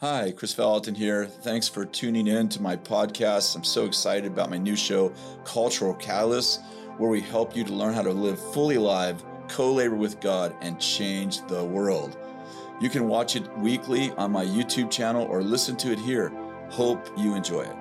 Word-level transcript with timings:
Hi, 0.00 0.30
Kris 0.30 0.54
Vallotton 0.54 0.96
here. 0.96 1.26
Thanks 1.26 1.66
for 1.66 1.84
tuning 1.84 2.28
in 2.28 2.48
to 2.50 2.62
my 2.62 2.76
podcast. 2.76 3.56
I'm 3.56 3.64
so 3.64 3.84
excited 3.84 4.30
about 4.30 4.48
my 4.48 4.56
new 4.56 4.76
show, 4.76 5.12
Cultural 5.44 5.92
Catalyst, 5.92 6.60
where 6.98 7.10
we 7.10 7.20
help 7.20 7.56
you 7.56 7.64
to 7.64 7.72
learn 7.72 7.94
how 7.94 8.02
to 8.02 8.12
live 8.12 8.38
fully 8.52 8.76
alive, 8.76 9.24
co 9.48 9.72
labor 9.72 9.96
with 9.96 10.20
God, 10.20 10.54
and 10.60 10.80
change 10.80 11.44
the 11.48 11.64
world. 11.64 12.16
You 12.80 12.88
can 12.88 13.08
watch 13.08 13.34
it 13.34 13.58
weekly 13.58 14.12
on 14.12 14.30
my 14.30 14.44
YouTube 14.44 14.88
channel 14.88 15.26
or 15.26 15.42
listen 15.42 15.76
to 15.78 15.90
it 15.90 15.98
here. 15.98 16.28
Hope 16.70 17.04
you 17.18 17.34
enjoy 17.34 17.62
it. 17.62 17.76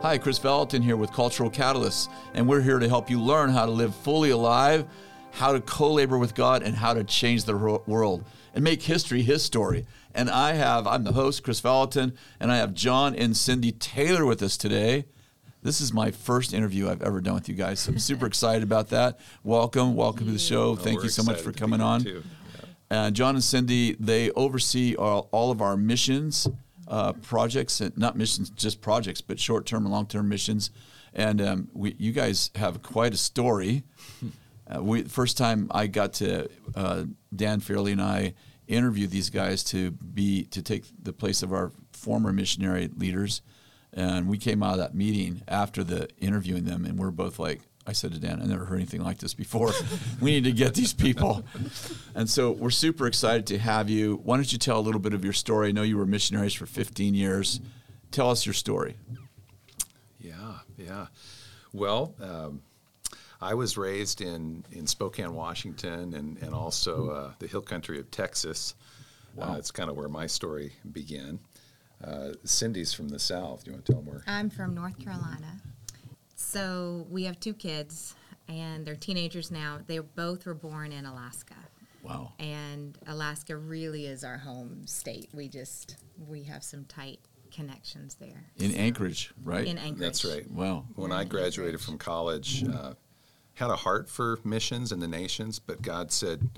Hi, 0.00 0.16
Kris 0.16 0.38
Vallotton 0.38 0.82
here 0.82 0.96
with 0.96 1.12
Cultural 1.12 1.50
Catalyst, 1.50 2.10
and 2.32 2.48
we're 2.48 2.62
here 2.62 2.78
to 2.78 2.88
help 2.88 3.10
you 3.10 3.20
learn 3.20 3.50
how 3.50 3.66
to 3.66 3.70
live 3.70 3.94
fully 3.94 4.30
alive, 4.30 4.86
how 5.32 5.52
to 5.52 5.60
co 5.60 5.92
labor 5.92 6.18
with 6.18 6.34
God, 6.34 6.62
and 6.62 6.76
how 6.76 6.94
to 6.94 7.04
change 7.04 7.44
the 7.44 7.56
world 7.56 8.24
and 8.54 8.62
make 8.62 8.82
history 8.82 9.22
his 9.22 9.42
story. 9.42 9.86
And 10.14 10.28
I 10.28 10.52
have, 10.52 10.86
I'm 10.86 11.04
the 11.04 11.12
host, 11.12 11.42
Kris 11.42 11.60
Vallotton, 11.60 12.14
and 12.38 12.52
I 12.52 12.58
have 12.58 12.74
John 12.74 13.14
and 13.14 13.36
Cindy 13.36 13.72
Taylor 13.72 14.26
with 14.26 14.42
us 14.42 14.56
today. 14.56 15.06
This 15.62 15.80
is 15.80 15.92
my 15.92 16.10
first 16.10 16.52
interview 16.52 16.90
I've 16.90 17.02
ever 17.02 17.20
done 17.20 17.34
with 17.34 17.48
you 17.48 17.54
guys. 17.54 17.80
So 17.80 17.92
I'm 17.92 17.98
super 17.98 18.26
excited 18.32 18.62
about 18.62 18.88
that. 18.90 19.20
Welcome, 19.42 19.94
welcome 19.94 20.26
to 20.26 20.32
the 20.32 20.38
show. 20.38 20.76
Thank 20.76 21.02
you 21.02 21.08
so 21.08 21.22
much 21.22 21.40
for 21.40 21.52
coming 21.52 21.80
on. 21.80 22.02
Yeah. 22.02 22.18
Uh, 22.90 23.10
John 23.10 23.36
and 23.36 23.44
Cindy, 23.44 23.96
they 23.98 24.30
oversee 24.32 24.94
all, 24.96 25.28
all 25.32 25.50
of 25.50 25.62
our 25.62 25.78
missions 25.78 26.46
uh, 26.88 27.14
projects, 27.14 27.80
and 27.80 27.96
not 27.96 28.16
missions, 28.16 28.50
just 28.50 28.82
projects, 28.82 29.22
but 29.22 29.40
short 29.40 29.64
term 29.64 29.84
and 29.84 29.92
long 29.92 30.06
term 30.06 30.28
missions. 30.28 30.70
And 31.14 31.40
um, 31.40 31.68
we, 31.72 31.94
you 31.98 32.12
guys 32.12 32.50
have 32.56 32.82
quite 32.82 33.14
a 33.14 33.16
story. 33.16 33.82
Uh, 34.74 34.82
we 34.82 35.02
first 35.02 35.36
time 35.36 35.68
I 35.70 35.86
got 35.86 36.14
to 36.14 36.48
uh, 36.74 37.04
Dan 37.34 37.60
Farrelly 37.60 37.92
and 37.92 38.02
I 38.02 38.34
interview 38.68 39.06
these 39.06 39.30
guys 39.30 39.64
to 39.64 39.90
be 39.90 40.44
to 40.46 40.62
take 40.62 40.84
the 41.02 41.12
place 41.12 41.42
of 41.42 41.52
our 41.52 41.72
former 41.92 42.32
missionary 42.32 42.88
leaders. 42.96 43.42
And 43.92 44.28
we 44.28 44.38
came 44.38 44.62
out 44.62 44.72
of 44.72 44.78
that 44.78 44.94
meeting 44.94 45.42
after 45.46 45.84
the 45.84 46.08
interviewing 46.18 46.64
them, 46.64 46.86
and 46.86 46.98
we're 46.98 47.10
both 47.10 47.38
like, 47.38 47.60
I 47.86 47.92
said 47.92 48.12
to 48.12 48.18
Dan, 48.18 48.40
I 48.40 48.46
never 48.46 48.64
heard 48.64 48.76
anything 48.76 49.02
like 49.02 49.18
this 49.18 49.34
before. 49.34 49.72
we 50.20 50.30
need 50.30 50.44
to 50.44 50.52
get 50.52 50.74
these 50.74 50.92
people. 50.92 51.44
And 52.14 52.28
so 52.28 52.50
we're 52.50 52.68
super 52.68 53.06
excited 53.06 53.46
to 53.46 53.58
have 53.58 53.88
you. 53.88 54.20
Why 54.22 54.36
don't 54.36 54.52
you 54.52 54.58
tell 54.58 54.78
a 54.78 54.82
little 54.82 55.00
bit 55.00 55.14
of 55.14 55.24
your 55.24 55.32
story? 55.32 55.68
I 55.68 55.72
know 55.72 55.82
you 55.82 55.96
were 55.96 56.04
missionaries 56.04 56.52
for 56.52 56.66
15 56.66 57.14
years. 57.14 57.58
Tell 58.10 58.28
us 58.28 58.44
your 58.44 58.52
story. 58.52 58.96
Yeah, 60.20 60.58
yeah. 60.76 61.06
Well, 61.72 62.14
um, 62.20 62.60
I 63.42 63.54
was 63.54 63.76
raised 63.76 64.20
in, 64.20 64.64
in 64.70 64.86
Spokane, 64.86 65.34
Washington, 65.34 66.14
and, 66.14 66.38
and 66.38 66.54
also 66.54 67.10
uh, 67.10 67.32
the 67.40 67.48
hill 67.48 67.60
country 67.60 67.98
of 67.98 68.10
Texas. 68.10 68.74
Uh, 69.36 69.40
wow. 69.40 69.52
Uh, 69.54 69.56
it's 69.56 69.72
kind 69.72 69.90
of 69.90 69.96
where 69.96 70.08
my 70.08 70.26
story 70.26 70.72
began. 70.92 71.40
Uh, 72.02 72.30
Cindy's 72.44 72.94
from 72.94 73.08
the 73.08 73.18
South. 73.18 73.64
Do 73.64 73.70
you 73.70 73.74
want 73.74 73.86
to 73.86 73.92
tell 73.92 74.02
more? 74.02 74.22
I'm 74.26 74.48
from 74.48 74.74
North 74.74 74.98
Carolina. 74.98 75.60
So 76.36 77.06
we 77.10 77.24
have 77.24 77.40
two 77.40 77.54
kids, 77.54 78.14
and 78.48 78.86
they're 78.86 78.94
teenagers 78.96 79.50
now. 79.50 79.80
They 79.86 79.98
both 79.98 80.46
were 80.46 80.54
born 80.54 80.92
in 80.92 81.04
Alaska. 81.04 81.54
Wow. 82.02 82.32
And 82.38 82.96
Alaska 83.06 83.56
really 83.56 84.06
is 84.06 84.24
our 84.24 84.38
home 84.38 84.86
state. 84.86 85.30
We 85.32 85.48
just, 85.48 85.96
we 86.28 86.42
have 86.44 86.62
some 86.62 86.84
tight 86.84 87.20
connections 87.52 88.16
there. 88.16 88.44
In 88.56 88.72
so, 88.72 88.78
Anchorage, 88.78 89.32
right? 89.44 89.66
In 89.66 89.78
Anchorage. 89.78 89.98
That's 90.00 90.24
right. 90.24 90.50
Wow. 90.50 90.86
When 90.94 91.12
I 91.12 91.24
graduated 91.24 91.80
from 91.80 91.98
college, 91.98 92.64
uh, 92.64 92.94
had 93.54 93.70
a 93.70 93.76
heart 93.76 94.08
for 94.08 94.38
missions 94.44 94.92
and 94.92 95.02
the 95.02 95.08
nations, 95.08 95.58
but 95.58 95.82
God 95.82 96.10
said, 96.10 96.48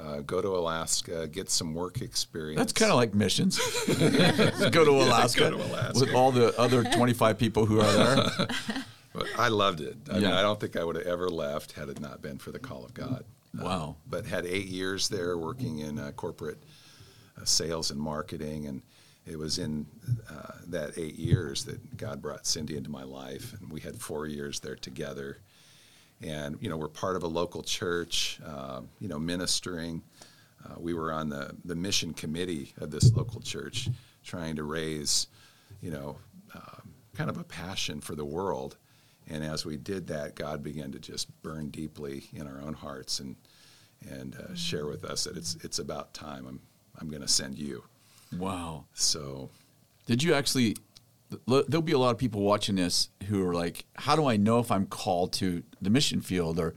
uh, 0.00 0.20
go 0.20 0.40
to 0.40 0.48
Alaska, 0.48 1.28
get 1.28 1.50
some 1.50 1.74
work 1.74 2.00
experience. 2.00 2.58
That's 2.58 2.72
kind 2.72 2.90
of 2.90 2.96
like 2.96 3.14
missions. 3.14 3.58
go, 3.86 4.84
to 4.84 4.90
Alaska, 5.02 5.40
go 5.40 5.50
to 5.50 5.56
Alaska 5.56 6.00
with 6.00 6.14
all 6.14 6.32
the 6.32 6.58
other 6.58 6.84
25 6.84 7.38
people 7.38 7.66
who 7.66 7.80
are 7.80 7.92
there. 7.92 8.48
but 9.14 9.26
I 9.38 9.48
loved 9.48 9.80
it. 9.80 9.96
I 10.10 10.14
yeah. 10.14 10.28
mean, 10.28 10.30
I 10.32 10.42
don't 10.42 10.58
think 10.58 10.76
I 10.76 10.84
would 10.84 10.96
have 10.96 11.06
ever 11.06 11.28
left 11.28 11.72
had 11.72 11.88
it 11.88 12.00
not 12.00 12.22
been 12.22 12.38
for 12.38 12.50
the 12.50 12.58
call 12.58 12.84
of 12.84 12.94
God. 12.94 13.24
Wow. 13.54 13.90
Uh, 13.90 14.02
but 14.08 14.26
had 14.26 14.46
eight 14.46 14.66
years 14.66 15.08
there 15.08 15.36
working 15.36 15.80
in 15.80 15.98
uh, 15.98 16.12
corporate 16.12 16.58
uh, 17.40 17.44
sales 17.44 17.90
and 17.90 18.00
marketing. 18.00 18.66
And 18.66 18.82
it 19.26 19.38
was 19.38 19.58
in 19.58 19.86
uh, 20.30 20.52
that 20.68 20.96
eight 20.96 21.16
years 21.16 21.64
that 21.66 21.96
God 21.96 22.22
brought 22.22 22.46
Cindy 22.46 22.76
into 22.76 22.90
my 22.90 23.04
life. 23.04 23.52
And 23.60 23.70
we 23.70 23.80
had 23.80 23.96
four 23.96 24.26
years 24.26 24.58
there 24.58 24.76
together 24.76 25.38
and 26.22 26.56
you 26.60 26.68
know 26.68 26.76
we're 26.76 26.88
part 26.88 27.16
of 27.16 27.22
a 27.22 27.26
local 27.28 27.62
church, 27.62 28.38
uh, 28.46 28.80
you 29.00 29.08
know, 29.08 29.18
ministering. 29.18 30.02
Uh, 30.64 30.74
we 30.78 30.94
were 30.94 31.12
on 31.12 31.28
the 31.28 31.54
the 31.64 31.74
mission 31.74 32.12
committee 32.14 32.72
of 32.78 32.90
this 32.90 33.12
local 33.14 33.40
church, 33.40 33.88
trying 34.24 34.56
to 34.56 34.62
raise, 34.62 35.26
you 35.80 35.90
know, 35.90 36.16
uh, 36.54 36.80
kind 37.14 37.30
of 37.30 37.38
a 37.38 37.44
passion 37.44 38.00
for 38.00 38.14
the 38.14 38.24
world. 38.24 38.76
And 39.28 39.44
as 39.44 39.64
we 39.64 39.76
did 39.76 40.08
that, 40.08 40.34
God 40.34 40.62
began 40.62 40.92
to 40.92 40.98
just 40.98 41.28
burn 41.42 41.68
deeply 41.68 42.24
in 42.32 42.46
our 42.46 42.60
own 42.60 42.74
hearts 42.74 43.20
and 43.20 43.36
and 44.10 44.34
uh, 44.36 44.54
share 44.54 44.86
with 44.86 45.04
us 45.04 45.24
that 45.24 45.36
it's 45.36 45.56
it's 45.62 45.78
about 45.78 46.14
time. 46.14 46.46
I'm 46.46 46.60
I'm 47.00 47.08
going 47.08 47.22
to 47.22 47.28
send 47.28 47.58
you. 47.58 47.82
Wow. 48.38 48.84
So, 48.94 49.50
did 50.06 50.22
you 50.22 50.34
actually 50.34 50.76
there'll 51.46 51.82
be 51.82 51.92
a 51.92 51.98
lot 51.98 52.10
of 52.10 52.18
people 52.18 52.42
watching 52.42 52.76
this 52.76 53.08
who 53.28 53.46
are 53.46 53.54
like, 53.54 53.84
how 53.96 54.16
do 54.16 54.26
I 54.26 54.36
know 54.36 54.58
if 54.58 54.70
I'm 54.70 54.86
called 54.86 55.32
to 55.34 55.62
the 55.80 55.90
mission 55.90 56.20
field 56.20 56.58
or 56.58 56.74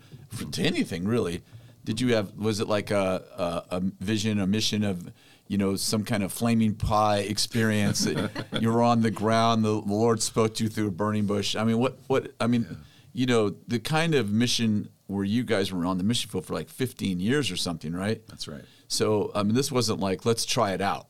to 0.51 0.61
anything 0.61 1.05
really? 1.05 1.43
Did 1.83 2.01
you 2.01 2.16
have, 2.16 2.35
was 2.35 2.59
it 2.59 2.67
like 2.67 2.91
a, 2.91 3.23
a, 3.38 3.75
a 3.77 3.79
vision, 3.99 4.39
a 4.39 4.47
mission 4.47 4.83
of, 4.83 5.11
you 5.47 5.57
know, 5.57 5.75
some 5.75 6.03
kind 6.03 6.23
of 6.23 6.33
flaming 6.33 6.73
pie 6.73 7.19
experience 7.19 8.07
you 8.59 8.71
were 8.71 8.81
on 8.81 9.01
the 9.01 9.11
ground, 9.11 9.63
the, 9.63 9.71
Lord 9.71 10.21
spoke 10.21 10.55
to 10.55 10.63
you 10.63 10.69
through 10.69 10.88
a 10.88 10.91
burning 10.91 11.27
bush? 11.27 11.55
I 11.55 11.63
mean, 11.63 11.77
what, 11.77 11.99
what, 12.07 12.33
I 12.39 12.47
mean, 12.47 12.65
yeah. 12.67 12.77
you 13.13 13.25
know, 13.27 13.55
the 13.67 13.79
kind 13.79 14.15
of 14.15 14.31
mission 14.31 14.89
where 15.07 15.23
you 15.23 15.44
guys 15.44 15.71
were 15.71 15.85
on 15.85 15.99
the 15.99 16.03
mission 16.03 16.29
field 16.29 16.45
for 16.45 16.53
like 16.53 16.69
15 16.69 17.19
years 17.19 17.51
or 17.51 17.57
something, 17.57 17.94
right? 17.94 18.25
That's 18.27 18.47
right. 18.47 18.63
So, 18.88 19.31
I 19.35 19.44
mean, 19.44 19.53
this 19.53 19.71
wasn't 19.71 19.99
like, 19.99 20.25
let's 20.25 20.45
try 20.45 20.73
it 20.73 20.81
out. 20.81 21.07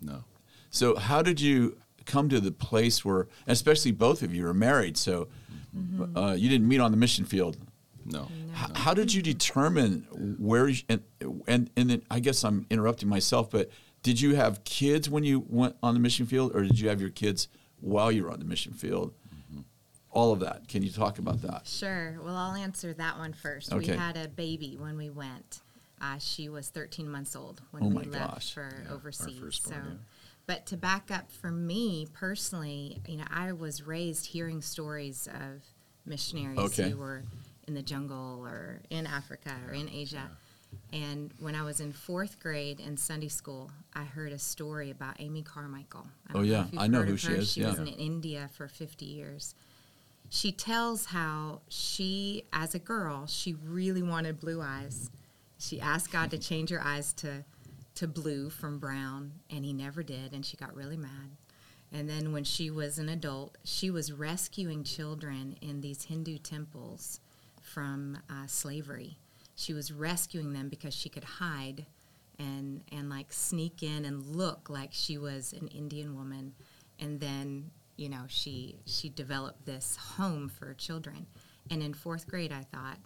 No. 0.00 0.24
So, 0.70 0.96
how 0.96 1.22
did 1.22 1.40
you, 1.40 1.78
come 2.08 2.28
to 2.30 2.40
the 2.40 2.50
place 2.50 3.04
where, 3.04 3.28
especially 3.46 3.92
both 3.92 4.22
of 4.22 4.34
you 4.34 4.48
are 4.48 4.54
married, 4.54 4.96
so 4.96 5.28
mm-hmm. 5.76 6.16
uh, 6.16 6.32
you 6.32 6.48
didn't 6.48 6.66
meet 6.66 6.80
on 6.80 6.90
the 6.90 6.96
mission 6.96 7.24
field. 7.24 7.56
No. 8.04 8.22
no. 8.22 8.28
H- 8.52 8.70
how 8.74 8.94
did 8.94 9.12
you 9.12 9.22
determine 9.22 10.06
where? 10.38 10.68
You, 10.68 10.82
and 10.88 11.02
and 11.46 11.70
and 11.76 11.90
then 11.90 12.02
I 12.10 12.18
guess 12.18 12.42
I'm 12.42 12.66
interrupting 12.70 13.08
myself, 13.08 13.50
but 13.50 13.70
did 14.02 14.20
you 14.20 14.34
have 14.34 14.64
kids 14.64 15.08
when 15.08 15.22
you 15.22 15.44
went 15.48 15.76
on 15.82 15.94
the 15.94 16.00
mission 16.00 16.26
field, 16.26 16.56
or 16.56 16.62
did 16.62 16.80
you 16.80 16.88
have 16.88 17.00
your 17.00 17.10
kids 17.10 17.48
while 17.80 18.10
you 18.10 18.24
were 18.24 18.30
on 18.30 18.38
the 18.38 18.46
mission 18.46 18.72
field? 18.72 19.12
Mm-hmm. 19.28 19.60
All 20.10 20.32
of 20.32 20.40
that. 20.40 20.66
Can 20.66 20.82
you 20.82 20.90
talk 20.90 21.18
about 21.18 21.42
that? 21.42 21.66
Sure. 21.66 22.18
Well, 22.24 22.34
I'll 22.34 22.56
answer 22.56 22.94
that 22.94 23.18
one 23.18 23.34
first. 23.34 23.72
Okay. 23.72 23.92
We 23.92 23.96
had 23.96 24.16
a 24.16 24.26
baby 24.26 24.76
when 24.80 24.96
we 24.96 25.10
went. 25.10 25.60
Uh, 26.00 26.16
she 26.18 26.48
was 26.48 26.68
13 26.68 27.10
months 27.10 27.36
old 27.36 27.60
when 27.72 27.82
oh 27.82 27.88
we 27.88 28.04
left 28.04 28.34
gosh. 28.34 28.54
for 28.54 28.84
yeah, 28.86 28.94
overseas. 28.94 29.60
so. 29.62 29.74
Yeah. 29.74 29.80
But 30.48 30.64
to 30.66 30.78
back 30.78 31.10
up 31.10 31.30
for 31.30 31.50
me 31.50 32.06
personally, 32.14 33.02
you 33.06 33.18
know, 33.18 33.26
I 33.30 33.52
was 33.52 33.82
raised 33.82 34.24
hearing 34.24 34.62
stories 34.62 35.28
of 35.28 35.62
missionaries 36.06 36.58
okay. 36.58 36.88
who 36.88 36.96
were 36.96 37.22
in 37.66 37.74
the 37.74 37.82
jungle 37.82 38.46
or 38.46 38.80
in 38.88 39.06
Africa 39.06 39.54
or 39.68 39.74
in 39.74 39.90
Asia. 39.90 40.30
And 40.90 41.34
when 41.38 41.54
I 41.54 41.62
was 41.64 41.80
in 41.80 41.92
fourth 41.92 42.40
grade 42.40 42.80
in 42.80 42.96
Sunday 42.96 43.28
school, 43.28 43.70
I 43.92 44.04
heard 44.04 44.32
a 44.32 44.38
story 44.38 44.90
about 44.90 45.16
Amy 45.18 45.42
Carmichael. 45.42 46.06
oh 46.34 46.40
yeah, 46.40 46.64
I 46.78 46.86
know 46.86 47.02
who 47.02 47.18
she 47.18 47.32
is. 47.32 47.52
She 47.52 47.60
yeah. 47.60 47.68
was 47.68 47.78
in 47.78 47.86
India 47.86 48.48
for 48.54 48.68
50 48.68 49.04
years. 49.04 49.54
She 50.30 50.50
tells 50.50 51.04
how 51.06 51.60
she, 51.68 52.44
as 52.54 52.74
a 52.74 52.78
girl, 52.78 53.26
she 53.26 53.54
really 53.66 54.02
wanted 54.02 54.40
blue 54.40 54.62
eyes. 54.62 55.10
She 55.58 55.78
asked 55.78 56.10
God 56.10 56.30
to 56.30 56.38
change 56.48 56.70
her 56.70 56.82
eyes 56.82 57.12
to 57.14 57.44
to 57.98 58.06
blue 58.06 58.48
from 58.48 58.78
brown, 58.78 59.32
and 59.50 59.64
he 59.64 59.72
never 59.72 60.04
did, 60.04 60.32
and 60.32 60.46
she 60.46 60.56
got 60.56 60.72
really 60.76 60.96
mad. 60.96 61.36
And 61.92 62.08
then 62.08 62.32
when 62.32 62.44
she 62.44 62.70
was 62.70 62.96
an 63.00 63.08
adult, 63.08 63.58
she 63.64 63.90
was 63.90 64.12
rescuing 64.12 64.84
children 64.84 65.56
in 65.60 65.80
these 65.80 66.04
Hindu 66.04 66.38
temples 66.38 67.18
from 67.60 68.18
uh, 68.30 68.46
slavery. 68.46 69.18
She 69.56 69.72
was 69.72 69.90
rescuing 69.90 70.52
them 70.52 70.68
because 70.68 70.94
she 70.94 71.08
could 71.08 71.24
hide 71.24 71.86
and 72.38 72.84
and 72.92 73.10
like 73.10 73.32
sneak 73.32 73.82
in 73.82 74.04
and 74.04 74.24
look 74.24 74.70
like 74.70 74.90
she 74.92 75.18
was 75.18 75.52
an 75.52 75.66
Indian 75.66 76.14
woman. 76.14 76.52
And 77.00 77.18
then 77.18 77.72
you 77.96 78.08
know 78.08 78.26
she 78.28 78.76
she 78.86 79.08
developed 79.08 79.66
this 79.66 79.96
home 79.96 80.48
for 80.48 80.72
children. 80.74 81.26
And 81.68 81.82
in 81.82 81.94
fourth 81.94 82.28
grade, 82.28 82.52
I 82.52 82.62
thought 82.62 82.98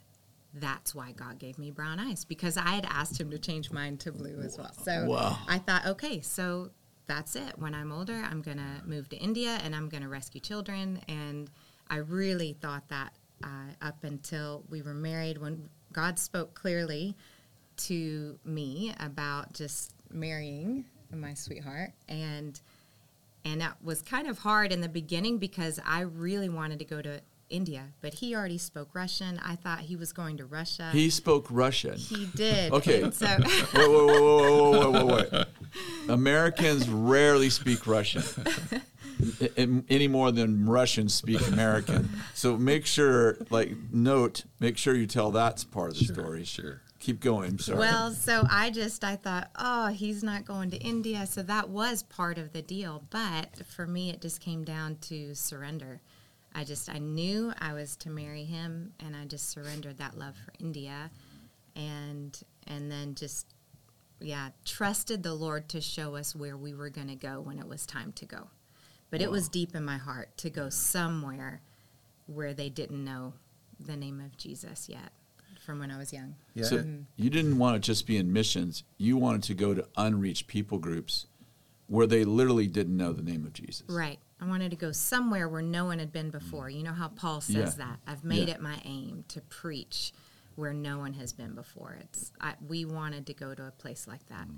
that's 0.54 0.94
why 0.94 1.12
God 1.12 1.38
gave 1.38 1.58
me 1.58 1.70
brown 1.70 1.98
eyes 1.98 2.24
because 2.24 2.56
I 2.56 2.70
had 2.70 2.86
asked 2.88 3.20
him 3.20 3.30
to 3.30 3.38
change 3.38 3.70
mine 3.70 3.96
to 3.98 4.12
blue 4.12 4.40
as 4.40 4.58
well. 4.58 4.72
So 4.82 5.06
wow. 5.06 5.38
I 5.48 5.58
thought, 5.58 5.86
okay, 5.86 6.20
so 6.20 6.70
that's 7.06 7.36
it. 7.36 7.58
When 7.58 7.74
I'm 7.74 7.90
older, 7.92 8.22
I'm 8.30 8.42
going 8.42 8.58
to 8.58 8.86
move 8.86 9.08
to 9.10 9.16
India 9.16 9.58
and 9.64 9.74
I'm 9.74 9.88
going 9.88 10.02
to 10.02 10.08
rescue 10.08 10.40
children. 10.40 11.00
And 11.08 11.50
I 11.88 11.96
really 11.96 12.56
thought 12.60 12.88
that 12.88 13.12
uh, 13.42 13.72
up 13.80 14.04
until 14.04 14.64
we 14.70 14.82
were 14.82 14.94
married 14.94 15.38
when 15.38 15.68
God 15.92 16.18
spoke 16.18 16.54
clearly 16.54 17.16
to 17.76 18.38
me 18.44 18.94
about 19.00 19.52
just 19.52 19.94
marrying 20.10 20.84
my 21.10 21.34
sweetheart, 21.34 21.90
and 22.08 22.60
and 23.44 23.60
that 23.60 23.76
was 23.82 24.02
kind 24.02 24.28
of 24.28 24.38
hard 24.38 24.72
in 24.72 24.80
the 24.80 24.88
beginning 24.88 25.38
because 25.38 25.80
I 25.84 26.00
really 26.00 26.48
wanted 26.48 26.78
to 26.78 26.84
go 26.84 27.02
to 27.02 27.20
India, 27.52 27.88
but 28.00 28.14
he 28.14 28.34
already 28.34 28.58
spoke 28.58 28.88
Russian. 28.94 29.38
I 29.44 29.56
thought 29.56 29.80
he 29.80 29.94
was 29.96 30.12
going 30.12 30.38
to 30.38 30.46
Russia. 30.46 30.90
He 30.92 31.10
spoke 31.10 31.46
Russian. 31.50 31.96
He 31.98 32.26
did. 32.34 32.72
Okay. 32.72 33.10
So 33.12 33.26
wait, 33.26 33.38
wait, 33.74 33.74
wait, 33.74 34.12
wait, 34.12 34.92
wait, 34.92 35.04
wait, 35.04 35.04
wait, 35.04 35.32
wait. 35.32 35.46
Americans 36.08 36.88
rarely 36.88 37.50
speak 37.50 37.86
Russian 37.86 38.22
I- 39.40 39.50
I- 39.56 39.82
any 39.88 40.08
more 40.08 40.32
than 40.32 40.66
Russians 40.66 41.14
speak 41.14 41.46
American. 41.48 42.08
So 42.34 42.56
make 42.56 42.86
sure, 42.86 43.36
like, 43.50 43.72
note, 43.92 44.44
make 44.58 44.76
sure 44.78 44.94
you 44.94 45.06
tell 45.06 45.30
that 45.32 45.64
part 45.70 45.92
of 45.92 45.98
the 45.98 46.06
story. 46.06 46.44
Sure. 46.44 46.80
Keep 46.98 47.20
going. 47.20 47.58
Sorry. 47.58 47.78
Well, 47.78 48.12
so 48.12 48.44
I 48.48 48.70
just 48.70 49.02
I 49.04 49.16
thought, 49.16 49.50
oh, 49.56 49.88
he's 49.88 50.22
not 50.22 50.44
going 50.44 50.70
to 50.70 50.76
India, 50.78 51.26
so 51.26 51.42
that 51.42 51.68
was 51.68 52.02
part 52.04 52.38
of 52.38 52.52
the 52.52 52.62
deal. 52.62 53.04
But 53.10 53.66
for 53.66 53.86
me, 53.86 54.10
it 54.10 54.20
just 54.20 54.40
came 54.40 54.64
down 54.64 54.96
to 55.02 55.34
surrender. 55.34 56.00
I 56.54 56.64
just 56.64 56.88
I 56.88 56.98
knew 56.98 57.52
I 57.58 57.72
was 57.72 57.96
to 57.96 58.10
marry 58.10 58.44
him, 58.44 58.92
and 59.00 59.16
I 59.16 59.24
just 59.24 59.50
surrendered 59.50 59.98
that 59.98 60.18
love 60.18 60.36
for 60.36 60.52
India, 60.60 61.10
and 61.76 62.38
and 62.66 62.90
then 62.90 63.14
just 63.14 63.46
yeah 64.20 64.50
trusted 64.64 65.22
the 65.22 65.34
Lord 65.34 65.68
to 65.70 65.80
show 65.80 66.14
us 66.16 66.34
where 66.34 66.56
we 66.56 66.74
were 66.74 66.90
going 66.90 67.08
to 67.08 67.16
go 67.16 67.40
when 67.40 67.58
it 67.58 67.66
was 67.66 67.86
time 67.86 68.12
to 68.12 68.26
go. 68.26 68.48
But 69.10 69.20
it 69.20 69.30
was 69.30 69.48
deep 69.48 69.74
in 69.74 69.84
my 69.84 69.98
heart 69.98 70.36
to 70.38 70.48
go 70.48 70.70
somewhere 70.70 71.60
where 72.26 72.54
they 72.54 72.70
didn't 72.70 73.04
know 73.04 73.34
the 73.78 73.96
name 73.96 74.20
of 74.20 74.38
Jesus 74.38 74.88
yet 74.88 75.12
from 75.62 75.78
when 75.78 75.90
I 75.90 75.98
was 75.98 76.12
young. 76.12 76.34
Yeah. 76.54 76.64
So 76.64 76.78
mm-hmm. 76.78 77.02
you 77.16 77.30
didn't 77.30 77.58
want 77.58 77.76
to 77.76 77.86
just 77.86 78.06
be 78.06 78.16
in 78.16 78.32
missions. 78.32 78.84
You 78.98 79.16
wanted 79.16 79.42
to 79.44 79.54
go 79.54 79.74
to 79.74 79.86
unreached 79.96 80.46
people 80.46 80.78
groups 80.78 81.26
where 81.86 82.06
they 82.06 82.24
literally 82.24 82.66
didn't 82.66 82.96
know 82.96 83.12
the 83.12 83.22
name 83.22 83.44
of 83.44 83.52
Jesus. 83.52 83.82
Right. 83.88 84.18
I 84.42 84.44
wanted 84.44 84.70
to 84.70 84.76
go 84.76 84.90
somewhere 84.90 85.48
where 85.48 85.62
no 85.62 85.84
one 85.84 86.00
had 86.00 86.12
been 86.12 86.30
before. 86.30 86.68
You 86.68 86.82
know 86.82 86.92
how 86.92 87.08
Paul 87.08 87.40
says 87.40 87.76
Yeah. 87.78 87.86
that. 87.86 88.00
I've 88.08 88.24
made 88.24 88.48
Yeah. 88.48 88.54
it 88.54 88.60
my 88.60 88.80
aim 88.84 89.24
to 89.28 89.40
preach 89.42 90.12
where 90.56 90.74
no 90.74 90.98
one 90.98 91.12
has 91.14 91.32
been 91.32 91.54
before. 91.54 91.96
It's 92.00 92.32
I, 92.40 92.54
we 92.66 92.84
wanted 92.84 93.24
to 93.26 93.34
go 93.34 93.54
to 93.54 93.66
a 93.68 93.70
place 93.70 94.08
like 94.08 94.26
that, 94.28 94.48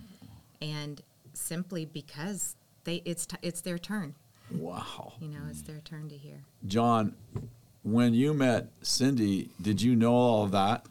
and 0.62 1.02
simply 1.34 1.84
because 1.84 2.56
they 2.84 2.96
it's 3.04 3.26
t- 3.26 3.36
it's 3.42 3.60
their 3.60 3.78
turn. 3.78 4.14
Wow. 4.50 5.12
You 5.20 5.28
know, 5.28 5.42
it's 5.50 5.62
their 5.62 5.80
turn 5.80 6.08
to 6.08 6.16
hear. 6.16 6.44
John, 6.66 7.14
when 7.82 8.14
you 8.14 8.32
met 8.32 8.68
Cindy, 8.82 9.50
did 9.60 9.82
you 9.82 9.94
know 9.94 10.14
all 10.14 10.44
of 10.44 10.50
that? 10.52 10.86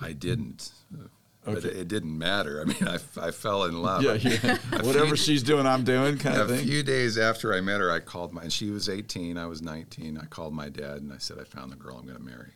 I 0.00 0.12
didn't. 0.12 0.72
But 1.44 1.58
Okay. 1.58 1.68
it, 1.68 1.76
it 1.76 1.88
didn't 1.88 2.16
matter. 2.16 2.60
I 2.60 2.64
mean, 2.64 2.76
I, 2.88 2.98
I 3.20 3.30
fell 3.32 3.64
in 3.64 3.82
love. 3.82 4.02
Yeah, 4.02 4.14
yeah. 4.14 4.56
Whatever 4.82 5.16
she's 5.16 5.42
doing, 5.42 5.66
I'm 5.66 5.82
doing, 5.84 6.18
kind 6.18 6.36
a 6.36 6.42
of 6.42 6.48
thing. 6.50 6.60
A 6.60 6.62
few 6.62 6.82
days 6.82 7.18
after 7.18 7.52
I 7.54 7.60
met 7.60 7.80
her, 7.80 7.90
I 7.90 7.98
called 8.00 8.32
my, 8.32 8.42
and 8.42 8.52
she 8.52 8.70
was 8.70 8.88
18, 8.88 9.36
I 9.36 9.46
was 9.46 9.60
19. 9.62 10.18
I 10.18 10.26
called 10.26 10.54
my 10.54 10.68
dad 10.68 10.98
and 11.02 11.12
I 11.12 11.18
said, 11.18 11.38
I 11.40 11.44
found 11.44 11.72
the 11.72 11.76
girl 11.76 11.96
I'm 11.98 12.04
going 12.06 12.16
to 12.18 12.22
marry. 12.22 12.52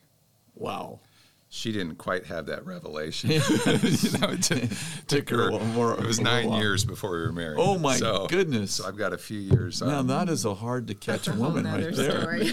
Wow. 0.54 1.00
She 1.48 1.70
didn't 1.70 1.96
quite 1.96 2.26
have 2.26 2.46
that 2.46 2.66
revelation. 2.66 3.30
you 3.30 3.38
know, 3.38 4.30
it 4.30 4.42
took, 4.42 4.62
Took 5.06 5.28
her 5.30 5.48
a 5.50 5.64
more- 5.64 5.94
it 5.94 6.04
was 6.04 6.20
nine 6.20 6.48
while. 6.48 6.58
years 6.60 6.84
before 6.84 7.12
we 7.12 7.18
were 7.18 7.32
married. 7.32 7.58
Oh 7.60 7.78
my 7.78 7.96
So- 7.96 8.26
goodness. 8.26 8.72
So 8.74 8.86
I've 8.86 8.96
got 8.96 9.12
a 9.12 9.18
few 9.18 9.38
years. 9.38 9.80
Now 9.80 10.00
um, 10.00 10.06
that 10.08 10.28
is 10.28 10.44
a 10.44 10.54
hard 10.54 10.88
to 10.88 10.94
catch 10.94 11.26
Whole 11.26 11.38
woman 11.52 11.64
right 11.64 11.94
there. 11.94 12.20
story. 12.20 12.50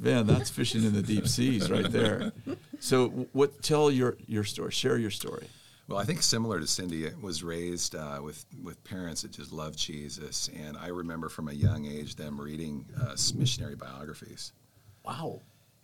Man, 0.00 0.26
that's 0.26 0.48
fishing 0.50 0.82
in 0.84 0.94
the 0.94 1.02
deep 1.02 1.28
seas 1.28 1.70
right 1.70 1.90
there. 1.90 2.32
So, 2.80 3.08
what? 3.32 3.62
Tell 3.62 3.90
your 3.90 4.16
your 4.26 4.44
story. 4.44 4.72
Share 4.72 4.96
your 4.98 5.10
story. 5.10 5.46
Well, 5.88 5.98
I 5.98 6.04
think 6.04 6.22
similar 6.22 6.60
to 6.60 6.66
Cindy, 6.66 7.04
it 7.04 7.20
was 7.20 7.42
raised 7.42 7.94
uh, 7.94 8.20
with 8.22 8.44
with 8.62 8.82
parents 8.84 9.22
that 9.22 9.32
just 9.32 9.52
loved 9.52 9.78
Jesus, 9.78 10.48
and 10.56 10.76
I 10.76 10.88
remember 10.88 11.28
from 11.28 11.48
a 11.48 11.52
young 11.52 11.86
age 11.86 12.14
them 12.14 12.40
reading 12.40 12.86
uh, 13.00 13.16
missionary 13.34 13.74
biographies. 13.74 14.52
Wow. 15.04 15.40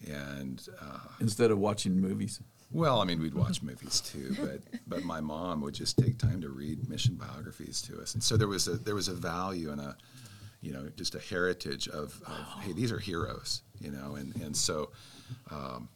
And 0.07 0.65
uh, 0.81 1.01
Instead 1.21 1.51
of 1.51 1.59
watching 1.59 2.01
movies. 2.01 2.41
well, 2.71 3.01
I 3.01 3.05
mean, 3.05 3.21
we'd 3.21 3.35
watch 3.35 3.63
movies 3.63 4.01
too, 4.01 4.37
but 4.41 4.61
but 4.87 5.03
my 5.03 5.21
mom 5.21 5.61
would 5.63 5.75
just 5.75 5.99
take 5.99 6.17
time 6.19 6.41
to 6.43 6.51
read 6.51 6.89
mission 6.89 7.17
biographies 7.17 7.83
to 7.83 8.01
us, 8.01 8.15
and 8.15 8.23
so 8.23 8.37
there 8.37 8.49
was 8.49 8.69
a 8.69 8.77
there 8.79 8.95
was 8.95 9.09
a 9.09 9.15
value 9.15 9.73
and 9.73 9.81
a 9.81 9.97
you 10.61 10.73
know 10.73 10.89
just 10.97 11.17
a 11.17 11.21
heritage 11.21 11.89
of, 11.89 12.21
of 12.27 12.63
hey 12.63 12.73
these 12.73 12.91
are 12.93 12.99
heroes 12.99 13.63
you 13.81 13.91
know 13.91 14.15
and 14.15 14.35
and 14.37 14.57
so. 14.57 14.91
Um, 15.51 15.89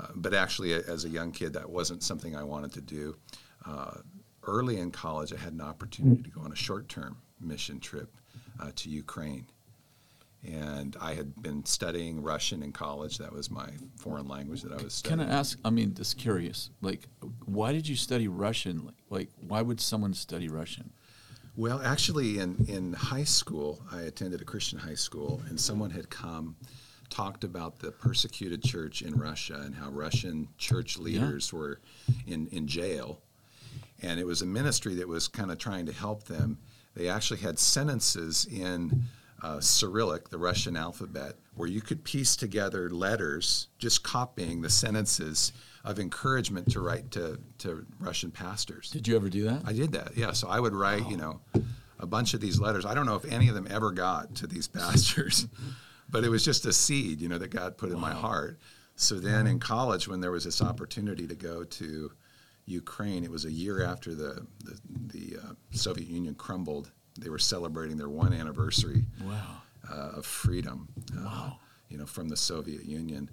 uh, 0.00 0.06
but 0.14 0.32
actually, 0.34 0.72
as 0.72 1.04
a 1.04 1.08
young 1.08 1.32
kid, 1.32 1.52
that 1.52 1.68
wasn't 1.68 2.02
something 2.02 2.34
I 2.34 2.42
wanted 2.42 2.72
to 2.72 2.80
do. 2.80 3.16
Uh, 3.66 3.98
early 4.44 4.78
in 4.78 4.90
college, 4.90 5.32
I 5.32 5.36
had 5.36 5.52
an 5.52 5.60
opportunity 5.60 6.22
to 6.22 6.30
go 6.30 6.40
on 6.40 6.52
a 6.52 6.56
short-term 6.56 7.16
mission 7.40 7.80
trip 7.80 8.16
uh, 8.60 8.70
to 8.76 8.88
Ukraine, 8.88 9.46
and 10.46 10.96
I 11.00 11.14
had 11.14 11.42
been 11.42 11.64
studying 11.64 12.22
Russian 12.22 12.62
in 12.62 12.72
college. 12.72 13.18
That 13.18 13.32
was 13.32 13.50
my 13.50 13.68
foreign 13.96 14.28
language 14.28 14.62
that 14.62 14.72
I 14.72 14.82
was 14.82 14.94
studying. 14.94 15.20
Can. 15.20 15.30
I 15.30 15.38
ask? 15.38 15.58
I 15.64 15.70
mean, 15.70 15.94
just 15.94 16.16
curious. 16.16 16.70
Like, 16.80 17.00
why 17.44 17.72
did 17.72 17.86
you 17.88 17.96
study 17.96 18.28
Russian? 18.28 18.86
Like, 18.86 18.94
like 19.10 19.28
why 19.46 19.60
would 19.62 19.80
someone 19.80 20.14
study 20.14 20.48
Russian? 20.48 20.90
Well, 21.56 21.82
actually, 21.84 22.38
in, 22.38 22.64
in 22.68 22.94
high 22.94 23.24
school, 23.24 23.82
I 23.92 24.02
attended 24.02 24.40
a 24.40 24.44
Christian 24.44 24.78
high 24.78 24.94
school, 24.94 25.42
and 25.48 25.60
someone 25.60 25.90
had 25.90 26.08
come, 26.08 26.56
talked 27.10 27.44
about 27.44 27.78
the 27.78 27.90
persecuted 27.90 28.62
church 28.62 29.02
in 29.02 29.14
Russia 29.14 29.60
and 29.64 29.74
how 29.74 29.90
Russian 29.90 30.48
church 30.58 30.98
leaders 30.98 31.52
were 31.52 31.80
in, 32.26 32.46
in 32.48 32.66
jail. 32.66 33.20
And 34.02 34.18
it 34.18 34.26
was 34.26 34.42
a 34.42 34.46
ministry 34.46 34.94
that 34.96 35.08
was 35.08 35.28
kind 35.28 35.50
of 35.50 35.58
trying 35.58 35.86
to 35.86 35.92
help 35.92 36.24
them. 36.24 36.58
They 36.94 37.08
actually 37.08 37.40
had 37.40 37.58
sentences 37.58 38.46
in 38.50 39.04
uh, 39.42 39.60
Cyrillic, 39.60 40.28
the 40.30 40.38
Russian 40.38 40.76
alphabet, 40.76 41.34
where 41.54 41.68
you 41.68 41.80
could 41.80 42.04
piece 42.04 42.36
together 42.36 42.90
letters, 42.90 43.68
just 43.78 44.02
copying 44.02 44.62
the 44.62 44.70
sentences 44.70 45.52
of 45.84 45.98
encouragement 45.98 46.70
to 46.72 46.80
write 46.80 47.10
to, 47.12 47.38
to 47.58 47.86
Russian 47.98 48.30
pastors. 48.30 48.90
Did 48.90 49.08
you 49.08 49.16
ever 49.16 49.28
do 49.28 49.44
that? 49.44 49.62
I 49.64 49.72
did 49.72 49.92
that. 49.92 50.16
Yeah. 50.16 50.32
So 50.32 50.48
I 50.48 50.60
would 50.60 50.74
write, 50.74 51.08
you 51.08 51.16
know, 51.16 51.40
a 51.98 52.06
bunch 52.06 52.34
of 52.34 52.40
these 52.40 52.60
letters. 52.60 52.84
I 52.84 52.94
don't 52.94 53.06
know 53.06 53.14
if 53.14 53.30
any 53.30 53.48
of 53.48 53.54
them 53.54 53.66
ever 53.70 53.90
got 53.92 54.34
to 54.36 54.46
these 54.46 54.68
pastors, 54.68 55.46
but 56.10 56.24
it 56.24 56.28
was 56.28 56.44
just 56.44 56.66
a 56.66 56.72
seed, 56.72 57.20
you 57.20 57.28
know, 57.28 57.38
that 57.38 57.50
God 57.50 57.76
put 57.78 57.90
in 57.90 57.98
my 57.98 58.12
heart. 58.12 58.58
So 58.96 59.18
then 59.18 59.46
in 59.46 59.58
college, 59.60 60.08
when 60.08 60.20
there 60.20 60.30
was 60.32 60.44
this 60.44 60.60
opportunity 60.60 61.26
to 61.26 61.34
go 61.34 61.64
to 61.64 62.12
Ukraine, 62.66 63.24
it 63.24 63.30
was 63.30 63.44
a 63.44 63.52
year 63.52 63.82
after 63.82 64.14
the 64.14 64.46
the, 64.64 64.78
the 65.06 65.38
uh, 65.38 65.52
Soviet 65.70 66.08
Union 66.08 66.34
crumbled. 66.34 66.90
They 67.18 67.30
were 67.30 67.38
celebrating 67.38 67.96
their 67.96 68.08
one 68.08 68.32
anniversary 68.32 69.04
wow. 69.24 69.62
uh, 69.90 70.18
of 70.18 70.26
freedom, 70.26 70.88
uh, 71.18 71.24
Wow. 71.24 71.58
you 71.88 71.98
know, 71.98 72.06
from 72.06 72.28
the 72.28 72.36
Soviet 72.36 72.84
Union. 72.84 73.30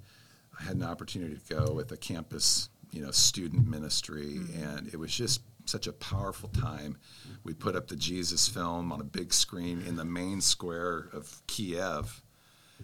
I 0.59 0.63
had 0.63 0.75
an 0.75 0.83
opportunity 0.83 1.35
to 1.37 1.55
go 1.55 1.73
with 1.73 1.91
a 1.91 1.97
campus, 1.97 2.69
you 2.91 3.01
know, 3.01 3.11
student 3.11 3.67
ministry, 3.67 4.39
and 4.59 4.87
it 4.91 4.97
was 4.97 5.13
just 5.15 5.41
such 5.65 5.85
a 5.85 5.93
powerful 5.93 6.49
time. 6.49 6.97
We 7.43 7.53
put 7.53 7.75
up 7.75 7.87
the 7.87 7.95
Jesus 7.95 8.47
film 8.47 8.91
on 8.91 8.99
a 9.01 9.03
big 9.03 9.33
screen 9.33 9.83
in 9.87 9.95
the 9.97 10.05
main 10.05 10.41
square 10.41 11.09
of 11.13 11.41
Kiev, 11.47 12.23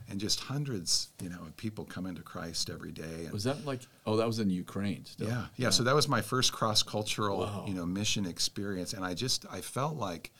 and 0.09 0.19
just 0.19 0.39
hundreds, 0.41 1.09
you 1.21 1.29
know, 1.29 1.39
of 1.41 1.55
people 1.57 1.85
come 1.85 2.05
into 2.05 2.21
Christ 2.21 2.69
every 2.69 2.91
day. 2.91 3.23
And 3.25 3.31
Was 3.31 3.43
that 3.45 3.65
like? 3.65 3.81
Oh, 4.05 4.17
that 4.17 4.27
was 4.27 4.39
in 4.39 4.49
Ukraine. 4.49 5.05
Still. 5.05 5.27
yeah, 5.27 5.45
yeah. 5.55 5.69
So 5.69 5.83
that 5.83 5.95
was 5.95 6.07
my 6.07 6.21
first 6.21 6.51
cross 6.53 6.83
cultural, 6.83 7.39
Wow. 7.39 7.65
you 7.67 7.73
know, 7.73 7.85
mission 7.85 8.25
experience, 8.25 8.93
and 8.93 9.03
I 9.05 9.13
just 9.13 9.45
I 9.51 9.61
felt 9.61 9.95
like 9.97 10.31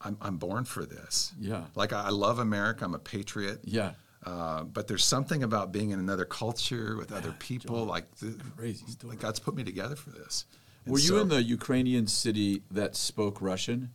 I'm 0.00 0.16
I'm 0.20 0.36
born 0.36 0.64
for 0.64 0.84
this. 0.84 1.32
Yeah. 1.40 1.64
Like 1.74 1.92
I, 1.92 2.04
I 2.04 2.10
love 2.10 2.38
America. 2.38 2.84
I'm 2.84 2.94
a 2.94 2.98
patriot. 2.98 3.60
Yeah. 3.64 3.92
Uh, 4.24 4.64
but 4.64 4.88
there's 4.88 5.04
something 5.04 5.42
about 5.42 5.70
being 5.70 5.90
in 5.90 5.98
another 5.98 6.24
culture 6.24 6.96
with 6.96 7.12
other 7.12 7.32
people, 7.38 7.84
like, 7.84 8.10
the, 8.16 8.34
Crazy 8.56 8.86
story. 8.86 9.10
like 9.12 9.20
God's 9.20 9.38
put 9.38 9.54
me 9.54 9.62
together 9.64 9.96
for 9.96 10.08
this. 10.10 10.46
And 10.86 10.92
Were 10.94 10.98
you 10.98 11.08
so- 11.08 11.18
in 11.20 11.28
the 11.28 11.42
Ukrainian 11.42 12.06
city 12.06 12.62
that 12.70 12.96
spoke 12.96 13.42
Russian? 13.42 13.90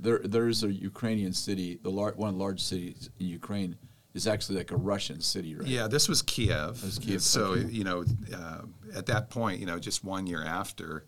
There, 0.00 0.18
there's 0.18 0.62
a 0.64 0.72
Ukrainian 0.72 1.32
city. 1.32 1.78
The 1.82 1.90
lar- 1.90 2.14
one 2.16 2.28
of 2.30 2.34
the 2.36 2.40
large 2.40 2.60
cities 2.62 3.10
in 3.18 3.26
Ukraine 3.26 3.76
is 4.14 4.26
actually 4.26 4.58
like 4.58 4.70
a 4.70 4.76
Russian 4.76 5.20
city, 5.20 5.54
right? 5.54 5.66
Yeah, 5.66 5.88
this 5.88 6.08
was 6.08 6.22
Kiev. 6.22 6.82
was 6.82 6.98
Kiev, 6.98 7.22
So 7.22 7.44
okay. 7.52 7.66
you 7.70 7.84
know, 7.84 8.04
uh, 8.34 8.62
at 8.94 9.06
that 9.06 9.30
point, 9.30 9.60
you 9.60 9.66
know, 9.66 9.78
just 9.78 10.04
one 10.04 10.26
year 10.26 10.42
after, 10.42 11.04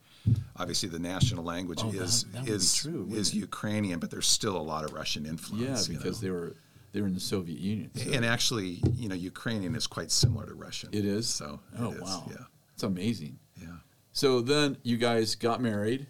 obviously 0.57 0.89
the 0.91 0.99
national 0.99 1.43
language 1.45 1.81
Oh, 1.83 1.91
that- 1.91 2.03
is 2.03 2.25
that 2.33 2.45
be 2.45 2.51
is 2.53 2.75
true, 2.75 3.09
is 3.13 3.31
it? 3.33 3.37
Ukrainian, 3.37 3.99
but 3.99 4.11
there's 4.11 4.27
still 4.27 4.57
a 4.57 4.67
lot 4.73 4.85
of 4.85 4.93
Russian 4.93 5.25
Yeah, 5.25 5.31
influence. 5.33 5.89
you 5.89 5.97
because 5.97 6.21
know. 6.21 6.27
they 6.27 6.31
were 6.31 6.57
they 6.93 7.03
were 7.03 7.07
in 7.07 7.15
the 7.15 7.21
Soviet 7.21 7.59
Union. 7.61 7.91
so- 7.95 8.11
and 8.13 8.25
actually, 8.25 8.83
you 8.95 9.09
know, 9.11 9.15
Ukrainian 9.15 9.75
is 9.75 9.87
quite 9.87 10.11
similar 10.11 10.47
to 10.47 10.55
Russian. 10.55 10.89
it 10.93 11.05
is. 11.05 11.29
So 11.29 11.61
oh 11.79 11.93
it 11.93 11.97
is, 11.97 12.01
wow, 12.03 12.27
yeah, 12.31 12.45
it's 12.75 12.83
amazing. 12.83 13.39
yeah. 13.61 13.77
So 14.13 14.41
then 14.41 14.79
you 14.83 14.97
guys 14.97 15.35
got 15.35 15.61
married. 15.63 16.07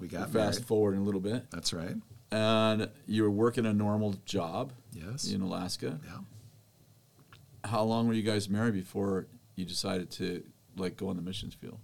We 0.00 0.08
got 0.08 0.30
fast 0.30 0.58
married. 0.58 0.66
forward 0.66 0.94
in 0.94 1.00
a 1.00 1.04
little 1.04 1.20
bit, 1.20 1.50
That's 1.50 1.72
right. 1.72 1.94
and 2.30 2.90
you 3.06 3.22
were 3.22 3.30
working 3.30 3.64
a 3.66 3.72
normal 3.72 4.14
job 4.26 4.72
Yes. 4.92 5.30
in 5.30 5.40
Alaska. 5.40 5.98
Yeah. 6.04 6.18
How 7.64 7.82
long 7.82 8.06
were 8.06 8.14
you 8.14 8.22
guys 8.22 8.48
married 8.48 8.74
before 8.74 9.26
you 9.56 9.64
decided 9.64 10.10
to 10.12 10.42
like 10.76 10.96
go 10.96 11.08
on 11.08 11.16
the 11.16 11.22
missions 11.22 11.54
field? 11.54 11.78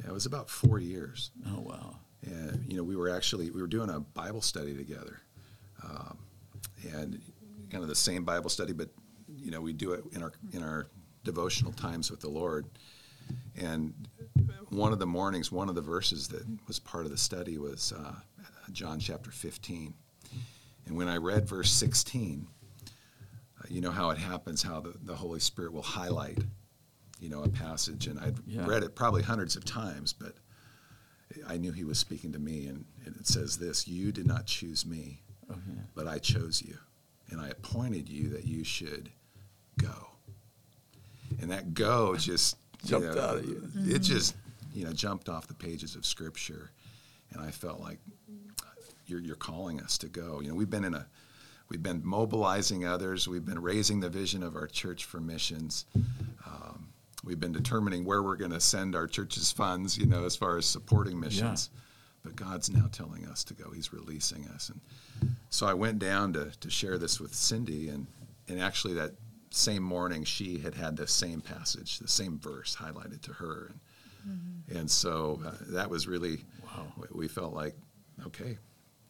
Yeah, 0.00 0.08
it 0.10 0.12
was 0.12 0.26
about 0.26 0.48
four 0.50 0.78
years. 0.78 1.30
Oh 1.48 1.60
wow. 1.60 1.96
and 2.22 2.64
you 2.68 2.76
know 2.76 2.82
we 2.84 2.96
were 2.96 3.08
actually 3.08 3.50
we 3.50 3.60
were 3.60 3.66
doing 3.68 3.90
a 3.90 4.00
Bible 4.00 4.40
study 4.42 4.74
together, 4.76 5.20
um, 5.82 6.18
and 6.92 7.20
kind 7.70 7.82
of 7.82 7.88
the 7.88 7.94
same 7.94 8.24
Bible 8.24 8.50
study, 8.50 8.72
but 8.72 8.88
you 9.36 9.50
know 9.50 9.60
we 9.60 9.72
do 9.72 9.92
it 9.92 10.04
in 10.12 10.22
our 10.22 10.32
in 10.52 10.62
our 10.62 10.88
devotional 11.24 11.72
times 11.72 12.10
with 12.10 12.20
the 12.20 12.28
Lord. 12.28 12.66
And 13.56 13.94
one 14.68 14.92
of 14.92 14.98
the 14.98 15.06
mornings, 15.06 15.50
one 15.50 15.68
of 15.68 15.74
the 15.74 15.80
verses 15.82 16.28
that 16.28 16.44
was 16.66 16.78
part 16.78 17.04
of 17.04 17.10
the 17.10 17.16
study 17.16 17.58
was 17.58 17.92
uh, 17.92 18.14
John 18.72 18.98
chapter 18.98 19.30
15. 19.30 19.94
And 20.86 20.96
when 20.96 21.08
I 21.08 21.16
read 21.16 21.48
verse 21.48 21.70
16, 21.72 22.46
uh, 22.88 23.64
you 23.68 23.80
know 23.80 23.90
how 23.90 24.10
it 24.10 24.18
happens, 24.18 24.62
how 24.62 24.80
the, 24.80 24.94
the 25.02 25.14
Holy 25.14 25.40
Spirit 25.40 25.72
will 25.72 25.82
highlight, 25.82 26.38
you 27.20 27.28
know, 27.28 27.42
a 27.42 27.48
passage. 27.48 28.06
And 28.06 28.18
I'd 28.20 28.36
Yeah. 28.46 28.66
read 28.66 28.82
it 28.82 28.94
probably 28.94 29.22
hundreds 29.22 29.56
of 29.56 29.64
times, 29.64 30.12
but 30.12 30.34
I 31.48 31.56
knew 31.56 31.72
he 31.72 31.84
was 31.84 31.98
speaking 31.98 32.32
to 32.32 32.38
me. 32.38 32.66
And, 32.66 32.84
and 33.04 33.16
it 33.16 33.26
says 33.26 33.56
this 33.58 33.88
You 33.88 34.12
did 34.12 34.26
not 34.26 34.46
choose 34.46 34.84
me, 34.86 35.22
Okay. 35.50 35.60
but 35.94 36.06
I 36.06 36.18
chose 36.18 36.60
you, 36.62 36.76
and 37.30 37.40
I 37.40 37.48
appointed 37.48 38.08
you 38.08 38.28
that 38.30 38.44
you 38.44 38.62
should 38.64 39.10
go. 39.78 40.08
And 41.40 41.50
that 41.50 41.74
go 41.74 42.16
just 42.16 42.56
Jumped 42.86 43.14
know, 43.14 43.20
out 43.22 43.38
at 43.38 43.44
you. 43.46 43.62
It 43.76 44.00
just 44.00 44.36
you 44.74 44.84
know 44.84 44.92
jumped 44.92 45.28
off 45.28 45.46
the 45.46 45.54
pages 45.54 45.96
of 45.96 46.04
Scripture, 46.04 46.70
and 47.32 47.42
I 47.42 47.50
felt 47.50 47.80
like 47.80 47.98
you're 49.06 49.20
you're 49.20 49.36
calling 49.36 49.80
us 49.80 49.98
to 49.98 50.08
go. 50.08 50.40
You 50.40 50.48
know, 50.48 50.54
we've 50.54 50.70
been 50.70 50.84
in 50.84 50.94
a 50.94 51.06
we've 51.68 51.82
been 51.82 52.02
mobilizing 52.04 52.86
others. 52.86 53.28
We've 53.28 53.44
been 53.44 53.60
raising 53.60 54.00
the 54.00 54.08
vision 54.08 54.42
of 54.42 54.56
our 54.56 54.66
church 54.66 55.04
for 55.04 55.20
missions. 55.20 55.86
Um, 56.46 56.88
we've 57.24 57.40
been 57.40 57.52
determining 57.52 58.04
where 58.04 58.22
we're 58.22 58.36
going 58.36 58.52
to 58.52 58.60
send 58.60 58.94
our 58.94 59.06
church's 59.06 59.50
funds. 59.52 59.96
You 59.96 60.06
know, 60.06 60.24
as 60.24 60.36
far 60.36 60.56
as 60.56 60.66
supporting 60.66 61.18
missions. 61.18 61.70
But 62.22 62.34
God's 62.34 62.70
now 62.70 62.88
telling 62.90 63.24
us 63.26 63.44
to 63.44 63.54
go. 63.54 63.70
He's 63.70 63.92
releasing 63.92 64.48
us, 64.48 64.68
and 64.68 64.80
so 65.48 65.66
I 65.66 65.74
went 65.74 66.00
down 66.00 66.32
to 66.32 66.50
to 66.50 66.70
share 66.70 66.98
this 66.98 67.20
with 67.20 67.32
Cindy, 67.34 67.88
and 67.88 68.08
and 68.48 68.60
actually 68.60 68.94
that 68.94 69.12
same 69.50 69.82
morning 69.82 70.24
she 70.24 70.58
had 70.58 70.74
had 70.74 70.96
the 70.96 71.06
same 71.06 71.40
passage, 71.40 71.98
the 71.98 72.08
same 72.08 72.38
verse 72.38 72.76
highlighted 72.76 73.20
to 73.22 73.32
her, 73.32 73.72
and 74.24 74.64
and 74.76 74.90
so 74.90 75.40
uh, 75.46 75.52
that 75.68 75.88
was 75.88 76.06
really 76.08 76.44
Wow. 76.64 76.92
we- 76.96 77.20
we 77.20 77.28
felt 77.28 77.54
like 77.54 77.74
okay, 78.26 78.58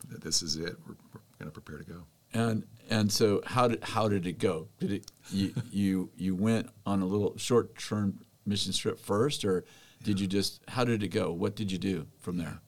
this 0.08 0.42
is 0.42 0.56
it. 0.56 0.76
We're, 0.86 0.94
we're 1.14 1.20
going 1.38 1.50
to 1.50 1.60
prepare 1.60 1.78
to 1.78 1.84
go. 1.84 2.02
And 2.34 2.64
and 2.90 3.10
so 3.10 3.40
how 3.46 3.68
did 3.68 3.82
how 3.82 4.08
did 4.08 4.26
it 4.26 4.38
go? 4.38 4.68
Did 4.78 4.92
it 4.92 5.10
you 5.30 5.54
you 5.70 6.10
you 6.16 6.34
went 6.34 6.68
on 6.84 7.00
a 7.02 7.06
little 7.06 7.36
short 7.38 7.76
term 7.78 8.20
mission 8.44 8.72
trip 8.72 8.98
first, 9.00 9.44
or 9.44 9.64
did 10.02 10.20
you 10.20 10.26
just 10.26 10.60
how 10.68 10.84
did 10.84 11.02
it 11.02 11.08
go? 11.08 11.32
What 11.32 11.56
did 11.56 11.72
you 11.72 11.78
do 11.78 12.06
from 12.20 12.36
there? 12.36 12.58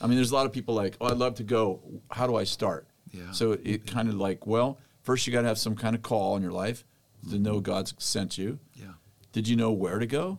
I 0.00 0.06
mean, 0.08 0.16
there's 0.16 0.32
a 0.32 0.34
lot 0.34 0.46
of 0.46 0.52
people 0.52 0.74
like, 0.74 0.96
oh, 1.00 1.06
I'd 1.06 1.18
love 1.18 1.36
to 1.36 1.44
go. 1.44 1.80
How 2.10 2.26
do 2.26 2.34
I 2.34 2.42
start? 2.44 2.88
Yeah. 3.12 3.30
So 3.30 3.52
it 3.52 3.86
kind 3.86 4.08
of 4.08 4.16
like, 4.16 4.46
well, 4.46 4.78
first 5.02 5.26
you 5.26 5.32
got 5.32 5.42
to 5.42 5.48
have 5.48 5.58
some 5.58 5.76
kind 5.76 5.94
of 5.94 6.02
call 6.02 6.34
in 6.36 6.42
your 6.42 6.50
life 6.50 6.84
to 7.30 7.38
know 7.38 7.60
God's 7.60 7.94
sent 7.98 8.38
you. 8.38 8.58
Yeah. 8.74 8.94
Did 9.32 9.48
you 9.48 9.56
know 9.56 9.72
where 9.72 9.98
to 9.98 10.06
go? 10.06 10.38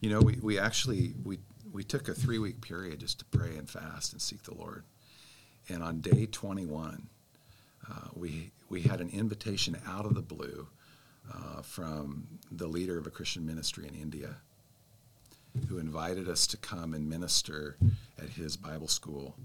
You 0.00 0.10
know, 0.10 0.20
we, 0.20 0.38
we 0.42 0.58
actually 0.58 1.14
we 1.24 1.38
we 1.72 1.84
took 1.84 2.08
a 2.08 2.14
three 2.14 2.38
week 2.38 2.60
period 2.60 3.00
just 3.00 3.18
to 3.20 3.24
pray 3.26 3.56
and 3.56 3.68
fast 3.68 4.12
and 4.12 4.20
seek 4.20 4.42
the 4.42 4.54
Lord. 4.54 4.84
And 5.68 5.82
on 5.82 6.00
day 6.00 6.26
21, 6.26 7.08
uh, 7.90 7.94
we 8.14 8.50
we 8.68 8.82
had 8.82 9.00
an 9.00 9.10
invitation 9.10 9.76
out 9.86 10.04
of 10.04 10.14
the 10.14 10.22
blue 10.22 10.68
uh, 11.32 11.62
from 11.62 12.26
the 12.50 12.66
leader 12.66 12.98
of 12.98 13.06
a 13.06 13.10
Christian 13.10 13.46
ministry 13.46 13.86
in 13.86 13.94
India, 13.94 14.36
who 15.68 15.78
invited 15.78 16.28
us 16.28 16.46
to 16.48 16.56
come 16.56 16.94
and 16.94 17.08
minister 17.08 17.76
at 18.20 18.30
his 18.30 18.56
Bible 18.56 18.88
school, 18.88 19.36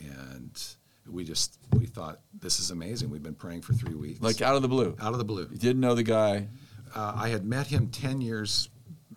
and 0.00 0.60
we 1.08 1.24
just 1.24 1.58
we 1.72 1.86
thought 1.86 2.20
this 2.38 2.60
is 2.60 2.70
amazing. 2.70 3.10
We've 3.10 3.22
been 3.22 3.34
praying 3.34 3.62
for 3.62 3.72
three 3.72 3.94
weeks, 3.94 4.20
Like 4.20 4.40
out 4.42 4.56
of 4.56 4.62
the 4.62 4.68
blue. 4.68 4.96
out 5.00 5.12
of 5.12 5.18
the 5.18 5.24
blue. 5.24 5.48
You 5.50 5.58
didn't 5.58 5.80
know 5.80 5.94
the 5.94 6.02
guy. 6.02 6.48
Uh, 6.94 7.12
I 7.16 7.28
had 7.28 7.44
met 7.44 7.66
him 7.66 7.88
ten 7.88 8.20
years 8.20 8.68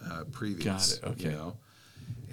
uh, 0.06 0.24
previous. 0.32 0.96
Got 1.00 1.10
it, 1.10 1.12
okay. 1.14 1.24
You 1.30 1.32
know, 1.32 1.58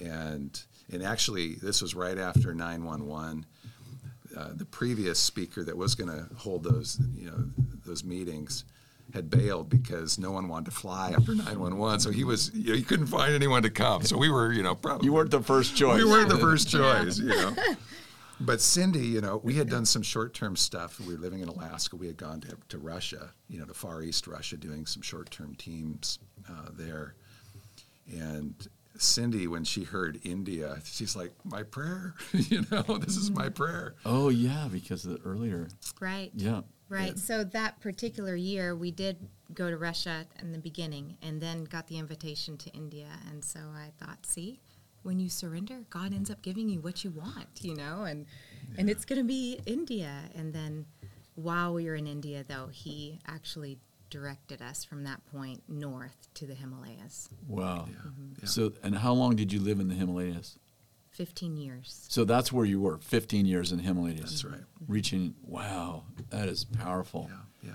and 0.01 0.63
and 0.93 1.03
actually, 1.03 1.55
this 1.57 1.83
was 1.83 1.95
right 1.95 2.19
after 2.19 2.55
nine 2.55 2.85
one 2.85 3.07
one. 3.07 3.47
Uh, 4.37 4.51
The 4.55 4.65
previous 4.65 5.19
speaker 5.19 5.65
that 5.65 5.77
was 5.77 5.95
going 5.95 6.09
to 6.11 6.27
hold 6.37 6.63
those, 6.63 7.01
you 7.17 7.27
know, 7.27 7.45
those 7.85 8.05
meetings, 8.05 8.65
had 9.13 9.29
bailed 9.29 9.69
because 9.69 10.19
no 10.21 10.31
one 10.31 10.47
wanted 10.49 10.67
to 10.67 10.71
fly 10.71 11.11
after 11.17 11.35
nine 11.35 11.59
one 11.59 11.77
one. 11.79 11.99
So 12.01 12.11
he 12.11 12.23
was, 12.25 12.51
you 12.55 12.71
know, 12.71 12.77
he 12.77 12.83
couldn't 12.85 13.07
find 13.09 13.33
anyone 13.35 13.63
to 13.65 13.71
come. 13.71 14.03
So 14.05 14.17
we 14.17 14.31
were, 14.31 14.53
you 14.53 14.63
know, 14.63 14.75
probably 14.77 15.07
You 15.07 15.13
weren't 15.13 15.31
the 15.33 15.43
first 15.43 15.75
choice. 15.77 15.99
we 16.03 16.09
weren't 16.09 16.29
the 16.29 16.39
first 16.39 16.69
choice, 16.71 17.19
you 17.19 17.29
know. 17.29 17.55
But 18.41 18.61
Cindy, 18.61 19.07
you 19.07 19.21
know, 19.21 19.41
we 19.43 19.55
had 19.55 19.69
done 19.69 19.85
some 19.85 20.03
short-term 20.03 20.57
stuff. 20.57 20.99
We 20.99 21.15
were 21.15 21.21
living 21.21 21.41
in 21.41 21.49
Alaska. 21.49 21.97
We 21.97 22.07
had 22.07 22.17
gone 22.17 22.41
to, 22.43 22.57
to 22.71 22.79
Russia, 22.79 23.33
you 23.49 23.59
know, 23.59 23.67
to 23.67 23.75
Far 23.75 24.03
East 24.03 24.27
Russia, 24.27 24.57
doing 24.57 24.87
some 24.87 25.03
short-term 25.03 25.55
teams 25.57 26.19
uh, 26.49 26.71
there. 26.73 27.15
And 28.11 28.55
Cindy, 28.97 29.47
when 29.47 29.65
she 29.65 29.85
heard 29.85 30.21
India, 30.25 30.79
she's 30.85 31.15
like, 31.15 31.33
"My 31.45 31.63
prayer, 31.63 32.15
you 32.33 32.65
know, 32.71 32.99
this 32.99 33.17
is 33.17 33.31
my 33.31 33.49
prayer." 33.49 33.95
Oh 34.05 34.31
yeah, 34.31 34.69
because 34.71 35.05
of 35.05 35.23
the 35.23 35.29
earlier. 35.29 35.69
Right. 36.01 36.31
Yeah. 36.35 36.63
Right. 36.89 37.17
So 37.17 37.45
that 37.45 37.79
particular 37.81 38.35
year, 38.35 38.75
we 38.75 38.91
did 38.91 39.17
go 39.55 39.71
to 39.71 39.77
Russia 39.77 40.27
in 40.41 40.51
the 40.51 40.59
beginning 40.59 41.17
and 41.23 41.41
then 41.41 41.63
got 41.65 41.87
the 41.87 41.99
invitation 41.99 42.57
to 42.59 42.71
India. 42.71 43.07
And 43.31 43.45
so 43.45 43.61
I 43.61 43.93
thought, 44.05 44.27
see, 44.27 44.61
when 45.03 45.19
you 45.19 45.29
surrender, 45.29 45.81
God 45.91 46.13
ends 46.13 46.31
up 46.31 46.43
giving 46.43 46.69
you 46.69 46.81
what 46.81 47.05
you 47.05 47.11
want, 47.11 47.49
you 47.63 47.75
know, 47.75 48.05
and 48.05 48.27
and 48.77 48.89
it's 48.91 49.05
going 49.05 49.21
to 49.21 49.27
be 49.27 49.61
India. 49.67 50.13
And 50.35 50.53
then 50.53 50.87
while 51.35 51.75
we 51.75 51.87
were 51.87 51.95
in 51.95 52.07
India, 52.07 52.45
though, 52.47 52.69
he 52.71 53.21
actually 53.27 53.79
directed 54.11 54.61
us 54.61 54.85
from 54.85 55.05
that 55.05 55.25
point 55.33 55.63
north 55.69 56.29
to 56.35 56.47
the 56.47 56.55
Himalayas. 56.55 57.29
Wow. 57.47 57.87
yeah. 57.89 57.97
Mm-hmm. 57.97 58.47
So 58.47 58.73
and 58.83 58.97
how 58.97 59.13
long 59.13 59.37
did 59.37 59.53
you 59.53 59.61
live 59.61 59.81
in 59.81 59.89
the 59.89 59.95
Himalayas? 59.95 60.59
15 61.11 61.57
years. 61.57 62.07
So 62.09 62.25
that's 62.25 62.53
where 62.53 62.65
you 62.65 62.81
were, 62.81 62.99
15 62.99 63.45
years 63.45 63.73
in 63.73 63.79
the 63.79 63.85
Himalayas. 63.85 64.21
That's 64.21 64.45
right. 64.45 64.55
Mm-hmm. 64.55 64.93
Reaching, 64.93 65.35
wow, 65.43 66.05
that 66.31 66.49
is 66.49 66.65
powerful. 66.65 67.29
Yeah, 67.63 67.71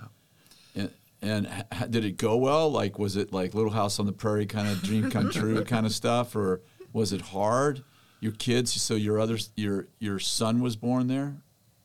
yeah. 0.76 0.82
And, 0.82 0.92
and 1.22 1.48
h- 1.48 1.82
h- 1.82 1.92
did 1.92 2.06
it 2.06 2.18
go 2.18 2.38
well? 2.38 2.72
Like, 2.72 2.98
was 2.98 3.18
it 3.18 3.34
like 3.34 3.54
Little 3.54 3.72
House 3.72 4.00
on 4.00 4.06
the 4.06 4.14
Prairie 4.14 4.46
kind 4.46 4.68
of 4.68 4.82
dream 4.82 5.12
come 5.12 5.30
true 5.32 5.64
kind 5.64 5.86
of 5.86 5.92
stuff, 5.92 6.36
or 6.36 6.62
was 6.96 7.12
it 7.14 7.22
hard? 7.22 7.84
Your 8.22 8.32
kids, 8.32 8.72
so 8.82 8.96
your 8.96 9.20
other, 9.20 9.38
your 9.56 9.88
your 10.00 10.18
son 10.18 10.62
was 10.62 10.76
born 10.76 11.08
there 11.08 11.36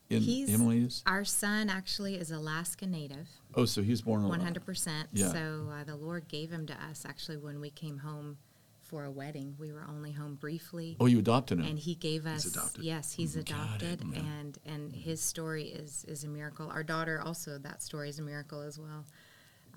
in 0.09 0.23
He's 0.23 0.49
Himalayas. 0.49 1.02
our 1.07 1.25
son 1.25 1.69
actually 1.69 2.14
is 2.14 2.31
Alaska 2.31 2.87
native. 2.87 3.29
Oh, 3.55 3.64
so 3.64 3.83
he 3.83 3.90
was 3.90 4.00
born 4.02 4.26
One 4.26 4.40
hundred 4.40 4.64
percent. 4.64 5.09
Yeah. 5.12 5.29
So 5.33 5.67
uh, 5.73 5.85
the 5.85 5.97
Lord 5.97 6.29
gave 6.29 6.50
him 6.50 6.67
to 6.67 6.73
us 6.88 7.05
actually 7.05 7.37
when 7.37 7.61
we 7.61 7.71
came 7.71 7.99
home 7.99 8.38
for 8.83 9.05
a 9.05 9.11
wedding. 9.11 9.55
We 9.59 9.73
were 9.73 9.85
only 9.88 10.12
home 10.12 10.37
briefly, 10.37 10.97
Oh, 10.99 11.07
you 11.07 11.19
adopted 11.19 11.59
him. 11.59 11.67
and 11.67 11.79
he 11.79 11.95
gave 11.95 12.26
us. 12.26 12.45
adopted. 12.47 12.83
Yes, 12.85 13.12
he's 13.12 13.35
Got 13.37 13.83
it, 13.83 14.00
adopted, 14.00 14.02
yeah. 14.12 14.21
and 14.40 14.59
and 14.64 14.93
his 14.95 15.21
story 15.21 15.64
is 15.64 16.05
is 16.09 16.23
a 16.25 16.29
miracle. 16.29 16.69
Our 16.71 16.85
daughter 16.85 17.21
also 17.21 17.59
that 17.59 17.83
story 17.83 18.09
is 18.09 18.19
a 18.21 18.23
miracle 18.23 18.62
as 18.62 18.79
well. 18.79 19.05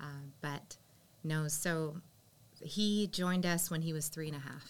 Uh, 0.00 0.22
but 0.40 0.76
no, 1.24 1.48
so 1.48 1.96
he 2.62 3.08
joined 3.08 3.44
us 3.44 3.70
when 3.70 3.82
he 3.82 3.92
was 3.92 4.08
three 4.08 4.28
and 4.28 4.36
a 4.36 4.40
half 4.40 4.64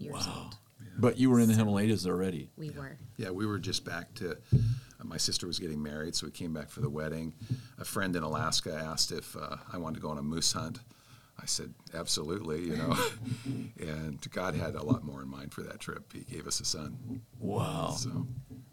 years 0.00 0.26
wow. 0.26 0.42
old. 0.44 0.56
But 0.98 1.18
you 1.18 1.30
were 1.30 1.40
in 1.40 1.48
the 1.48 1.54
Himalayas 1.54 2.06
already. 2.06 2.50
We 2.56 2.70
were. 2.70 2.98
Yeah, 3.16 3.30
we 3.30 3.46
were 3.46 3.58
just 3.58 3.84
back 3.84 4.12
to. 4.16 4.32
Uh, 4.32 5.04
my 5.04 5.16
sister 5.16 5.46
was 5.46 5.58
getting 5.58 5.82
married, 5.82 6.14
so 6.14 6.26
we 6.26 6.32
came 6.32 6.52
back 6.52 6.68
for 6.68 6.80
the 6.80 6.90
wedding. 6.90 7.34
A 7.78 7.84
friend 7.84 8.14
in 8.16 8.22
Alaska 8.22 8.74
asked 8.74 9.12
if 9.12 9.34
uh, 9.36 9.56
I 9.72 9.78
wanted 9.78 9.96
to 9.96 10.00
go 10.02 10.10
on 10.10 10.18
a 10.18 10.22
moose 10.22 10.52
hunt. 10.52 10.80
I 11.40 11.46
said, 11.46 11.72
absolutely, 11.94 12.60
you 12.64 12.76
know. 12.76 12.94
and 13.80 14.30
God 14.30 14.54
had 14.54 14.74
a 14.74 14.82
lot 14.82 15.02
more 15.02 15.22
in 15.22 15.28
mind 15.28 15.54
for 15.54 15.62
that 15.62 15.80
trip. 15.80 16.12
He 16.12 16.20
gave 16.20 16.46
us 16.46 16.60
a 16.60 16.66
son. 16.66 17.22
Wow. 17.38 17.94
So, 17.96 18.26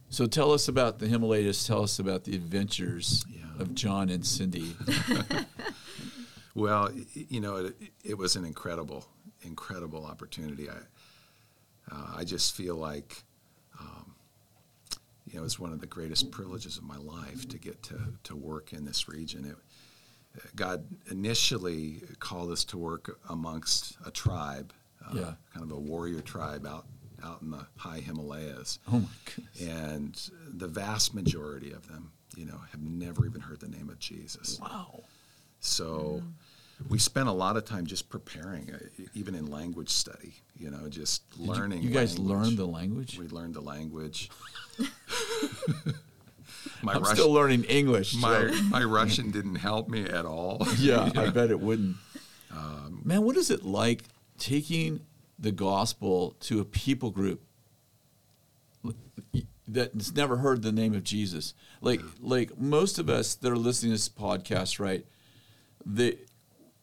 So 0.09 0.25
tell 0.25 0.51
us 0.51 0.67
about 0.67 0.99
the 0.99 1.07
Himalayas. 1.07 1.65
Tell 1.65 1.83
us 1.83 1.97
about 1.99 2.25
the 2.25 2.35
adventures 2.35 3.25
Yeah. 3.29 3.61
of 3.61 3.73
John 3.73 4.09
and 4.09 4.25
Cindy. 4.25 4.75
well, 6.55 6.91
you 7.13 7.39
know, 7.39 7.67
it, 7.67 7.75
it 8.03 8.17
was 8.17 8.35
an 8.35 8.43
incredible, 8.43 9.05
incredible 9.43 10.05
opportunity. 10.05 10.69
I, 10.69 10.75
uh, 11.91 12.13
I 12.15 12.23
just 12.23 12.55
feel 12.55 12.75
like, 12.75 13.23
um, 13.79 14.15
you 15.25 15.39
know, 15.39 15.45
it's 15.45 15.59
one 15.59 15.71
of 15.73 15.79
the 15.81 15.87
greatest 15.87 16.31
privileges 16.31 16.77
of 16.77 16.83
my 16.83 16.97
life 16.97 17.47
to 17.49 17.57
get 17.57 17.81
to, 17.83 17.99
to 18.23 18.35
work 18.35 18.73
in 18.73 18.85
this 18.85 19.07
region. 19.07 19.45
It, 19.45 19.55
God 20.55 20.85
initially 21.09 22.01
called 22.19 22.51
us 22.51 22.63
to 22.65 22.77
work 22.77 23.19
amongst 23.29 23.97
a 24.05 24.11
tribe, 24.11 24.71
uh, 25.05 25.13
Yeah. 25.15 25.33
kind 25.53 25.63
of 25.63 25.71
a 25.71 25.79
warrior 25.79 26.21
tribe 26.21 26.65
out 26.65 26.85
out 27.23 27.41
in 27.41 27.49
the 27.49 27.65
high 27.77 27.99
Himalayas, 27.99 28.77
Oh 28.93 28.99
my 28.99 29.07
goodness. 29.25 29.61
and 29.63 30.31
the 30.59 30.67
vast 30.67 31.15
majority 31.15 31.71
of 31.71 31.87
them, 31.87 32.11
you 32.35 32.45
know, 32.45 32.59
have 32.71 32.79
never 32.81 33.25
even 33.25 33.41
heard 33.41 33.59
the 33.59 33.67
name 33.67 33.89
of 33.89 33.97
Jesus. 33.97 34.59
Wow. 34.59 35.01
So 35.59 36.21
we 36.89 36.99
spent 36.99 37.27
a 37.27 37.31
lot 37.31 37.57
of 37.57 37.65
time 37.65 37.85
just 37.85 38.09
preparing, 38.09 38.71
uh, 38.73 39.03
even 39.13 39.35
in 39.35 39.47
language 39.49 39.89
study. 39.89 40.35
You 40.57 40.71
know, 40.71 40.87
just 40.89 41.29
Did 41.37 41.47
learning. 41.47 41.83
You, 41.83 41.89
guys 41.91 42.17
language. 42.17 42.37
learned 42.45 42.57
the 42.57 42.65
language. 42.65 43.17
We 43.19 43.27
learned 43.27 43.53
the 43.55 43.61
language. 43.61 44.29
my 46.81 46.93
I'm 46.93 47.01
Russian, 47.01 47.15
still 47.15 47.31
learning 47.31 47.63
English. 47.65 48.15
my 48.15 48.49
so- 48.51 48.61
my 48.63 48.83
Russian 48.83 49.31
didn't 49.31 49.55
help 49.55 49.89
me 49.89 50.03
at 50.05 50.25
all. 50.25 50.65
yeah, 50.77 51.09
I 51.15 51.29
bet 51.29 51.49
it 51.51 51.59
wouldn't. 51.59 51.97
Um, 52.51 53.01
Man, 53.03 53.23
what 53.23 53.37
is 53.37 53.49
it 53.51 53.63
like 53.63 54.03
taking 54.37 55.01
the 55.39 55.51
gospel 55.51 56.35
to 56.41 56.59
a 56.59 56.65
people 56.65 57.11
group 57.11 57.41
that's 59.67 60.13
never 60.15 60.37
heard 60.37 60.61
the 60.61 60.71
name 60.71 60.93
of 60.93 61.03
Jesus? 61.03 61.53
Like, 61.81 62.01
like 62.19 62.57
most 62.57 62.99
of 62.99 63.09
us 63.09 63.35
that 63.35 63.51
are 63.51 63.57
listening 63.57 63.91
to 63.91 63.95
this 63.95 64.09
podcast, 64.09 64.79
right? 64.79 65.05
They, 65.85 66.17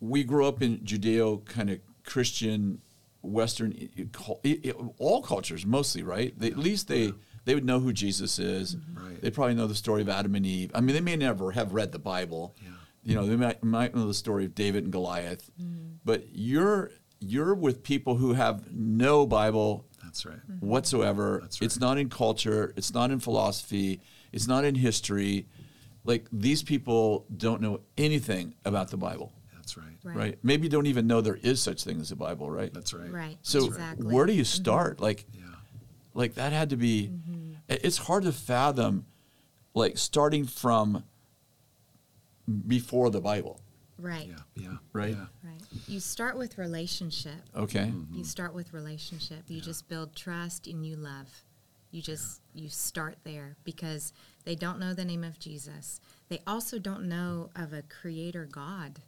we 0.00 0.24
grew 0.24 0.46
up 0.46 0.62
in 0.62 0.78
Judeo 0.80 1.44
kind 1.44 1.70
of 1.70 1.78
Christian, 2.04 2.80
Western, 3.22 3.72
i- 3.80 3.88
i- 4.02 4.08
cul- 4.12 4.40
i- 4.44 4.60
i- 4.64 4.72
all 4.98 5.22
cultures 5.22 5.64
mostly, 5.64 6.02
right? 6.02 6.38
They, 6.38 6.48
at 6.50 6.58
least 6.58 6.88
they 6.88 7.12
they 7.46 7.54
would 7.54 7.64
know 7.64 7.78
who 7.78 7.92
Jesus 7.92 8.38
is. 8.38 8.76
Mm-hmm. 8.76 9.06
Right. 9.06 9.20
They 9.20 9.30
probably 9.30 9.54
know 9.54 9.66
the 9.66 9.74
story 9.74 10.00
of 10.00 10.08
Adam 10.08 10.34
and 10.34 10.46
Eve. 10.46 10.70
I 10.74 10.80
mean, 10.80 10.94
they 10.94 11.02
may 11.02 11.14
never 11.16 11.50
have 11.52 11.74
read 11.74 11.92
the 11.92 11.98
Bible. 11.98 12.54
Yeah. 12.62 12.70
You 13.02 13.14
know, 13.16 13.26
they 13.26 13.36
might, 13.36 13.62
might 13.62 13.94
know 13.94 14.06
the 14.06 14.14
story 14.14 14.46
of 14.46 14.54
David 14.54 14.84
and 14.84 14.92
Goliath, 14.92 15.50
mm-hmm. 15.60 15.96
but 16.04 16.24
you're 16.32 16.90
you're 17.20 17.54
with 17.54 17.82
people 17.82 18.16
who 18.16 18.32
have 18.34 18.70
no 18.72 19.26
Bible 19.26 19.86
That's 20.02 20.24
right. 20.26 20.36
Mm-hmm. 20.50 20.66
whatsoever. 20.66 21.38
That's 21.42 21.60
right. 21.60 21.66
It's 21.66 21.78
not 21.80 21.96
in 21.98 22.08
culture. 22.08 22.72
It's 22.76 22.92
not 22.94 23.10
in 23.10 23.18
philosophy. 23.20 24.00
It's 24.32 24.46
not 24.46 24.64
in 24.64 24.74
history. 24.74 25.46
Like 26.04 26.26
these 26.32 26.62
people 26.62 27.26
don't 27.34 27.60
know 27.62 27.80
anything 27.98 28.54
about 28.64 28.90
the 28.90 28.96
Bible, 28.98 29.32
That's 29.64 29.76
right. 29.78 29.87
right? 30.04 30.16
Right. 30.16 30.38
Maybe 30.42 30.68
don't 30.68 30.87
even 30.87 31.06
know 31.06 31.21
there 31.23 31.38
is 31.42 31.62
such 31.62 31.85
thing 31.85 32.00
as 32.00 32.12
a 32.12 32.16
Bible, 32.16 32.50
right? 32.50 32.73
That's 32.73 32.92
right. 32.92 33.11
Right. 33.11 33.38
so 33.42 33.64
exactly. 33.66 34.12
where 34.14 34.26
do 34.26 34.33
you 34.35 34.44
start? 34.44 35.00
Like, 35.00 35.25
Yeah. 35.33 35.40
like 36.12 36.35
that 36.35 36.52
had 36.52 36.71
to 36.71 36.76
be. 36.76 37.11
it- 37.68 37.80
It's 37.85 37.97
hard 37.99 38.25
to 38.25 38.33
fathom, 38.33 39.06
like 39.75 39.97
starting 39.99 40.44
from 40.47 41.04
before 42.66 43.11
the 43.11 43.21
Bible, 43.21 43.61
Right. 43.97 44.26
Yeah. 44.28 44.35
Yeah. 44.56 44.76
Right. 44.92 45.11
Yeah. 45.16 45.26
Right. 45.42 45.61
You 45.87 46.00
start 46.00 46.37
with 46.37 46.59
relationship. 46.59 47.37
okay? 47.56 47.87
Mm-hmm. 47.94 48.16
You 48.18 48.25
start 48.25 48.52
with 48.52 48.73
relationship. 48.75 49.44
You 49.49 49.61
just 49.61 49.88
build 49.88 50.14
trust 50.16 50.66
and 50.66 50.85
you 50.85 50.97
love. 50.97 51.44
You 51.92 52.02
just 52.02 52.40
you 52.54 52.68
start 52.68 53.16
there 53.23 53.56
because 53.62 54.12
they 54.44 54.56
don't 54.56 54.80
know 54.80 54.92
the 54.94 55.04
name 55.04 55.23
of 55.23 55.38
Jesus. 55.38 56.00
They 56.28 56.40
also 56.44 56.78
don't 56.80 57.09
know 57.09 57.50
of 57.54 57.73
a 57.73 57.83
creator 57.83 58.47
God 58.50 58.99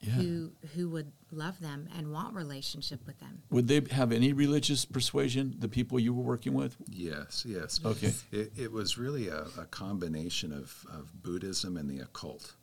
Yeah. 0.00 0.12
who 0.12 0.52
who 0.74 0.88
would 0.90 1.10
love 1.32 1.58
them 1.60 1.88
and 1.96 2.12
want 2.12 2.34
relationship 2.34 3.00
with 3.06 3.18
them. 3.18 3.42
Would 3.50 3.66
they 3.66 3.82
have 3.90 4.12
any 4.12 4.32
religious 4.32 4.84
persuasion? 4.84 5.56
The 5.58 5.68
people 5.68 5.98
you 5.98 6.14
were 6.14 6.22
working 6.22 6.54
with? 6.54 6.76
Yes. 6.88 7.44
Yes. 7.46 7.80
Okay. 7.84 8.12
It, 8.30 8.52
it 8.56 8.70
was 8.72 8.96
really 8.96 9.26
a, 9.28 9.46
a 9.58 9.64
combination 9.70 10.52
of, 10.52 10.86
of 10.92 11.22
Buddhism 11.22 11.76
and 11.76 11.90
the 11.90 11.98
occult. 12.04 12.54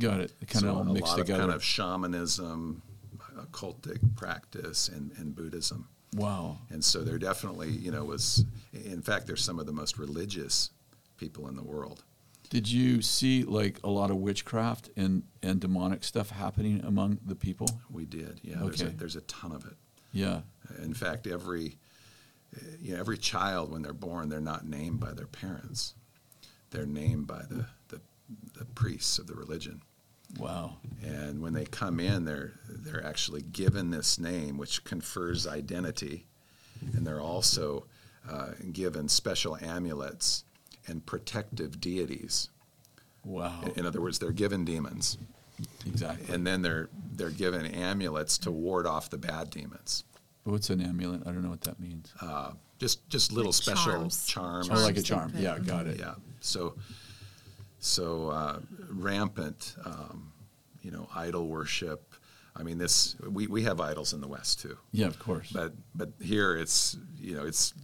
Got 0.00 0.20
it. 0.20 0.32
Kind 0.46 0.62
So 0.64 0.68
of 0.70 0.76
all 0.76 0.82
a 0.88 0.92
mixed 0.94 1.10
lot 1.12 1.18
together. 1.18 1.42
of 1.42 1.48
kind 1.48 1.54
of 1.56 1.62
shamanism, 1.64 2.82
occultic 3.36 3.98
practice, 4.16 4.88
and, 4.88 5.12
and 5.18 5.34
Buddhism. 5.34 5.88
wow. 6.16 6.58
And 6.70 6.82
so 6.84 7.02
there 7.04 7.18
definitely, 7.18 7.70
you 7.70 7.90
know, 7.90 8.04
was, 8.04 8.44
in 8.72 9.02
fact, 9.02 9.26
they're 9.26 9.36
some 9.36 9.58
of 9.58 9.66
the 9.66 9.72
most 9.72 9.98
religious 9.98 10.70
people 11.16 11.48
in 11.48 11.56
the 11.56 11.62
world. 11.64 12.04
Did 12.50 12.70
you 12.70 13.02
see 13.02 13.44
like 13.44 13.78
a 13.84 13.90
lot 13.90 14.10
of 14.10 14.16
witchcraft 14.16 14.90
and, 14.96 15.22
and 15.42 15.60
demonic 15.60 16.02
stuff 16.04 16.30
happening 16.30 16.82
among 16.84 17.18
the 17.24 17.34
people? 17.34 17.68
We 17.90 18.06
did, 18.06 18.40
yeah. 18.42 18.56
There's, 18.62 18.80
a, 18.80 18.86
Okay. 18.86 18.94
there's 18.96 19.16
a 19.16 19.20
ton 19.22 19.52
of 19.52 19.66
it. 19.66 19.74
Yeah. 20.12 20.40
In 20.82 20.94
fact, 20.94 21.26
every, 21.26 21.76
you 22.80 22.94
know, 22.94 23.00
every 23.00 23.18
child 23.18 23.70
when 23.70 23.82
they're 23.82 23.92
born, 23.92 24.28
they're 24.30 24.40
not 24.40 24.66
named 24.66 25.00
by 25.00 25.12
their 25.12 25.26
parents. 25.26 25.94
They're 26.70 26.86
named 26.86 27.26
by 27.26 27.42
the, 27.48 27.66
the, 27.88 28.00
the 28.58 28.64
priests 28.64 29.18
of 29.18 29.26
the 29.26 29.34
religion. 29.34 29.82
Wow. 30.38 30.76
And 31.02 31.40
when 31.40 31.54
they 31.54 31.64
come 31.64 32.00
in, 32.00 32.26
they're 32.26 32.52
they're 32.68 33.04
actually 33.04 33.40
given 33.42 33.90
this 33.90 34.18
name, 34.18 34.58
which 34.58 34.84
confers 34.84 35.46
identity, 35.46 36.26
and 36.94 37.06
they're 37.06 37.20
also 37.20 37.86
uh, 38.30 38.48
given 38.72 39.08
special 39.08 39.56
amulets 39.56 40.44
and 40.88 41.04
protective 41.06 41.80
deities. 41.80 42.48
Wow. 43.24 43.62
In 43.76 43.84
other 43.86 44.00
words, 44.00 44.18
they're 44.18 44.32
given 44.32 44.64
demons, 44.64 45.18
Exactly. 45.86 46.34
and 46.34 46.46
then 46.46 46.62
they're 46.62 46.88
they're 47.12 47.30
given 47.30 47.66
amulets 47.66 48.38
to 48.38 48.50
ward 48.50 48.86
off 48.86 49.10
the 49.10 49.18
bad 49.18 49.50
demons. 49.50 50.04
What's 50.44 50.70
an 50.70 50.80
amulet? 50.80 51.22
I 51.26 51.32
don't 51.32 51.42
know 51.42 51.50
what 51.50 51.60
that 51.62 51.78
means. 51.78 52.12
Uh, 52.22 52.52
just 52.78 53.08
just 53.10 53.32
little 53.32 53.50
Like 53.50 53.54
special 53.62 53.92
charms. 53.92 54.26
charms. 54.26 54.68
oh, 54.70 54.74
like 54.74 54.96
a 54.96 55.02
charm. 55.02 55.32
put- 55.32 55.40
Yeah, 55.40 55.58
got 55.58 55.86
it. 55.86 55.98
Yeah. 55.98 56.14
So, 56.40 56.76
so 57.80 58.28
uh, 58.30 58.60
rampant, 58.88 59.74
um, 59.84 60.32
you 60.82 60.90
know, 60.90 61.08
idol 61.14 61.48
worship. 61.48 62.14
I 62.56 62.62
mean, 62.62 62.78
this 62.78 63.14
we, 63.28 63.46
we 63.46 63.62
have 63.64 63.80
idols 63.80 64.12
in 64.14 64.20
the 64.20 64.26
West 64.28 64.60
too, 64.60 64.76
Yeah, 64.92 65.06
of 65.06 65.18
course. 65.18 65.50
but 65.52 65.74
but 65.94 66.10
here 66.20 66.56
it's 66.56 66.96
you 67.20 67.36
know 67.36 67.44
it's 67.44 67.74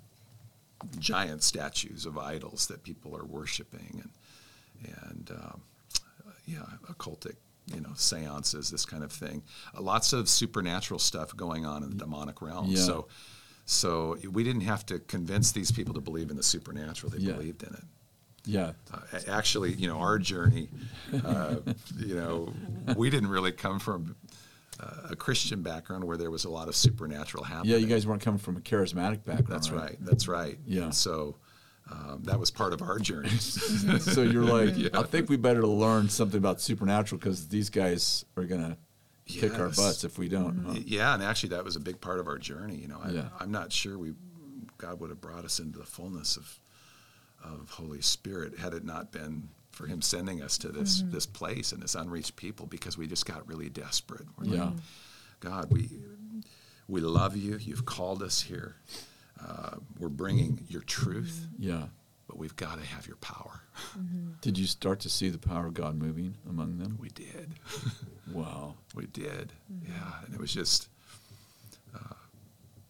giant 0.98 1.42
statues 1.42 2.06
of 2.06 2.18
idols 2.18 2.66
that 2.68 2.82
people 2.82 3.16
are 3.16 3.24
worshiping 3.24 4.00
and 4.02 4.10
and 5.02 5.30
um, 5.30 5.60
yeah, 6.46 6.64
occultic. 6.88 7.36
You 7.74 7.80
know, 7.80 7.92
seances, 7.94 8.68
this 8.70 8.84
kind 8.84 9.02
of 9.02 9.10
thing. 9.10 9.42
Uh, 9.74 9.80
lots 9.80 10.12
of 10.12 10.28
supernatural 10.28 10.98
stuff 11.00 11.34
going 11.34 11.64
on 11.64 11.82
in 11.82 11.88
the 11.88 11.96
demonic 11.96 12.42
realm. 12.42 12.66
Yeah. 12.66 12.76
So, 12.82 13.08
so 13.64 14.18
we 14.30 14.44
didn't 14.44 14.60
have 14.62 14.84
to 14.86 14.98
convince 14.98 15.52
these 15.52 15.72
people 15.72 15.94
to 15.94 16.00
believe 16.02 16.28
in 16.30 16.36
the 16.36 16.42
supernatural; 16.42 17.10
they 17.10 17.20
Yeah. 17.20 17.32
believed 17.32 17.62
in 17.62 17.72
it. 17.72 17.84
yeah. 18.44 18.72
Uh, 18.92 18.98
actually, 19.28 19.72
you 19.72 19.88
know, 19.88 19.96
our 19.98 20.18
journey, 20.18 20.68
uh, 21.24 21.56
you 21.96 22.16
know, 22.16 22.52
we 22.98 23.08
didn't 23.08 23.30
really 23.30 23.52
come 23.52 23.78
from 23.78 24.14
a 25.10 25.16
Christian 25.16 25.62
background 25.62 26.04
where 26.04 26.16
there 26.16 26.30
was 26.30 26.44
a 26.44 26.50
lot 26.50 26.68
of 26.68 26.74
supernatural 26.76 27.44
happening. 27.44 27.72
Yeah, 27.72 27.78
you 27.78 27.86
guys 27.86 28.06
weren't 28.06 28.22
coming 28.22 28.38
from 28.38 28.56
a 28.56 28.60
charismatic 28.60 29.24
background. 29.24 29.46
That's 29.48 29.70
right. 29.70 29.96
That's 30.00 30.26
right. 30.28 30.58
Yeah. 30.66 30.90
So 30.90 31.36
um, 31.90 32.22
that 32.24 32.38
was 32.40 32.50
part 32.50 32.72
of 32.72 32.82
our 32.82 32.98
journey. 32.98 33.28
so 33.38 34.22
you're 34.22 34.42
like, 34.44 34.74
Yeah. 34.76 34.88
I 34.94 35.02
think 35.04 35.28
we 35.28 35.36
better 35.36 35.66
learn 35.66 36.08
something 36.08 36.38
about 36.38 36.60
supernatural 36.60 37.18
because 37.18 37.48
these 37.48 37.70
guys 37.70 38.24
are 38.36 38.44
gonna 38.44 38.76
kick 39.26 39.58
our 39.58 39.68
butts 39.70 40.04
if 40.04 40.18
we 40.18 40.28
don't. 40.28 40.64
huh? 40.66 40.74
yeah, 40.84 41.14
and 41.14 41.22
actually, 41.22 41.50
that 41.50 41.64
was 41.64 41.76
a 41.76 41.80
big 41.80 42.00
part 42.00 42.18
of 42.20 42.26
our 42.26 42.38
journey. 42.38 42.76
You 42.76 42.88
know, 42.88 43.00
I, 43.02 43.10
Yeah. 43.10 43.28
I'm 43.40 43.50
not 43.52 43.72
sure 43.72 43.98
we 43.98 44.14
God 44.78 45.00
would 45.00 45.10
have 45.10 45.20
brought 45.20 45.44
us 45.44 45.60
into 45.60 45.78
the 45.78 45.84
fullness 45.86 46.36
of 46.36 46.58
of 47.44 47.68
Holy 47.70 48.00
Spirit 48.00 48.58
had 48.58 48.72
it 48.72 48.84
not 48.84 49.12
been 49.12 49.48
for 49.74 49.86
Him 49.86 50.00
sending 50.02 50.42
us 50.42 50.56
to 50.58 50.68
this 50.68 51.02
this 51.06 51.26
place 51.26 51.72
and 51.72 51.82
this 51.82 51.94
unreached 51.94 52.36
people 52.36 52.66
because 52.66 52.96
we 52.96 53.06
just 53.06 53.26
got 53.26 53.46
really 53.48 53.68
desperate. 53.68 54.26
We're 54.38 54.44
like, 54.46 54.54
Yeah. 54.58 54.70
God, 55.40 55.70
we 55.70 55.90
we 56.88 57.00
love 57.00 57.36
you. 57.36 57.58
You've 57.60 57.84
called 57.86 58.22
us 58.22 58.40
here. 58.42 58.76
Uh, 59.44 59.76
we're 59.98 60.08
bringing 60.08 60.64
your 60.68 60.82
truth, 60.82 61.46
Yeah. 61.58 61.86
but 62.28 62.38
we've 62.38 62.56
got 62.56 62.78
to 62.78 62.86
have 62.86 63.06
your 63.06 63.16
power. 63.16 63.62
Did 64.40 64.56
you 64.58 64.66
start 64.66 65.00
to 65.00 65.10
see 65.10 65.28
the 65.28 65.38
power 65.38 65.66
of 65.66 65.74
God 65.74 65.96
moving 65.96 66.36
among 66.48 66.78
them? 66.78 66.96
We 67.00 67.08
did. 67.10 67.54
Wow. 68.32 68.76
We 68.94 69.06
did. 69.06 69.52
Yeah, 69.86 70.12
and 70.24 70.34
it 70.34 70.40
was 70.40 70.52
just. 70.52 70.88
Uh, 71.94 72.14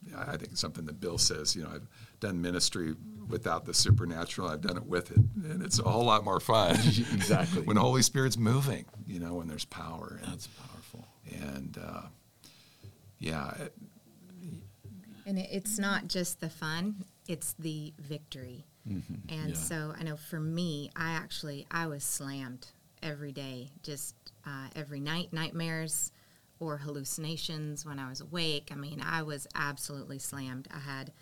yeah, 0.08 0.24
I 0.28 0.36
think 0.36 0.56
something 0.56 0.84
that 0.86 1.00
Bill 1.00 1.18
says. 1.18 1.56
You 1.56 1.64
know, 1.64 1.70
I've 1.74 1.88
done 2.20 2.40
ministry 2.40 2.94
without 3.28 3.64
the 3.64 3.74
supernatural. 3.74 4.48
I've 4.48 4.60
done 4.60 4.76
it 4.76 4.86
with 4.86 5.10
it, 5.10 5.16
and 5.18 5.62
it's 5.62 5.78
a 5.78 5.82
whole 5.82 6.04
lot 6.04 6.24
more 6.24 6.40
fun. 6.40 6.76
Exactly. 7.12 7.62
when 7.64 7.76
the 7.76 7.82
Holy 7.82 8.02
Spirit's 8.02 8.36
moving, 8.36 8.84
you 9.06 9.20
know, 9.20 9.34
when 9.34 9.48
there's 9.48 9.64
power. 9.64 10.18
And, 10.22 10.32
That's 10.32 10.46
powerful. 10.46 11.06
and 11.32 11.78
uh, 11.82 12.02
yeah, 13.18 13.54
it- 13.58 13.74
And 15.26 15.38
it's 15.38 15.78
not 15.78 16.08
just 16.08 16.40
the 16.40 16.50
fun, 16.50 17.04
it's 17.28 17.54
the 17.58 17.92
victory. 17.98 18.66
And 18.86 19.02
Mm-hmm. 19.02 19.48
Yeah. 19.48 19.54
so 19.54 19.94
I 19.98 20.02
know 20.02 20.16
for 20.16 20.38
me, 20.38 20.90
I 20.94 21.12
actually 21.12 21.66
I 21.70 21.86
was 21.86 22.04
slammed 22.04 22.66
every 23.02 23.32
day, 23.32 23.70
just 23.82 24.14
uh, 24.46 24.68
every 24.76 25.00
night, 25.00 25.32
nightmares 25.32 26.12
or 26.60 26.76
hallucinations 26.76 27.86
when 27.86 27.98
I 27.98 28.10
was 28.10 28.20
awake. 28.20 28.68
I 28.70 28.74
mean, 28.74 29.00
I 29.02 29.22
was 29.22 29.46
absolutely 29.54 30.18
slammed. 30.18 30.68
I 30.70 30.78
had 30.80 31.12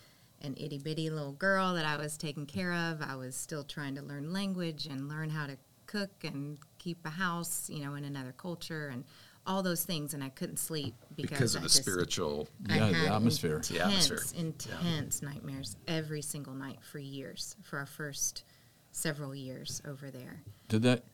an 0.42 0.54
itty 0.56 0.78
bitty 0.78 1.10
little 1.10 1.32
girl 1.32 1.74
that 1.74 1.84
I 1.84 1.96
was 1.96 2.16
taking 2.16 2.46
care 2.46 2.72
of. 2.72 3.00
I 3.02 3.16
was 3.16 3.34
still 3.36 3.64
trying 3.64 3.94
to 3.96 4.02
learn 4.02 4.32
language 4.32 4.86
and 4.86 5.08
learn 5.08 5.30
how 5.30 5.46
to 5.46 5.56
cook 5.86 6.10
and 6.24 6.58
keep 6.78 6.98
a 7.04 7.10
house, 7.10 7.68
you 7.70 7.84
know, 7.84 7.94
in 7.94 8.04
another 8.04 8.32
culture 8.36 8.88
and 8.88 9.04
all 9.46 9.62
those 9.62 9.84
things. 9.84 10.14
And 10.14 10.22
I 10.22 10.28
couldn't 10.30 10.58
sleep 10.58 10.94
because, 11.16 11.30
because 11.30 11.54
of 11.54 11.60
I 11.60 11.62
the 11.64 11.68
just- 11.68 11.82
spiritual. 11.82 12.48
Yeah, 12.68 12.88
the 12.90 13.14
atmosphere. 13.14 13.56
Intense, 13.56 13.68
The 13.68 13.80
atmosphere. 13.80 14.22
intense 14.38 15.22
nightmares 15.22 15.76
every 15.88 16.22
single 16.22 16.54
night 16.54 16.78
for 16.82 16.98
years, 16.98 17.56
for 17.62 17.78
our 17.78 17.86
first 17.86 18.44
several 18.92 19.34
years 19.34 19.80
over 19.86 20.10
there. 20.10 20.42
Did 20.68 20.82
that? 20.82 21.04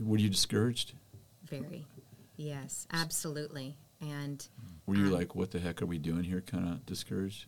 Were 0.00 0.18
you 0.18 0.28
discouraged? 0.30 0.94
Very. 1.44 1.86
Yes, 2.36 2.86
absolutely. 2.92 3.76
And 4.00 4.46
Were 4.86 4.96
you 4.96 5.06
Um, 5.06 5.12
like, 5.12 5.34
what 5.36 5.50
the 5.52 5.60
heck 5.60 5.80
are 5.82 5.86
we 5.86 5.98
doing 5.98 6.24
here? 6.24 6.40
Kind 6.40 6.68
of 6.68 6.84
discouraged? 6.86 7.46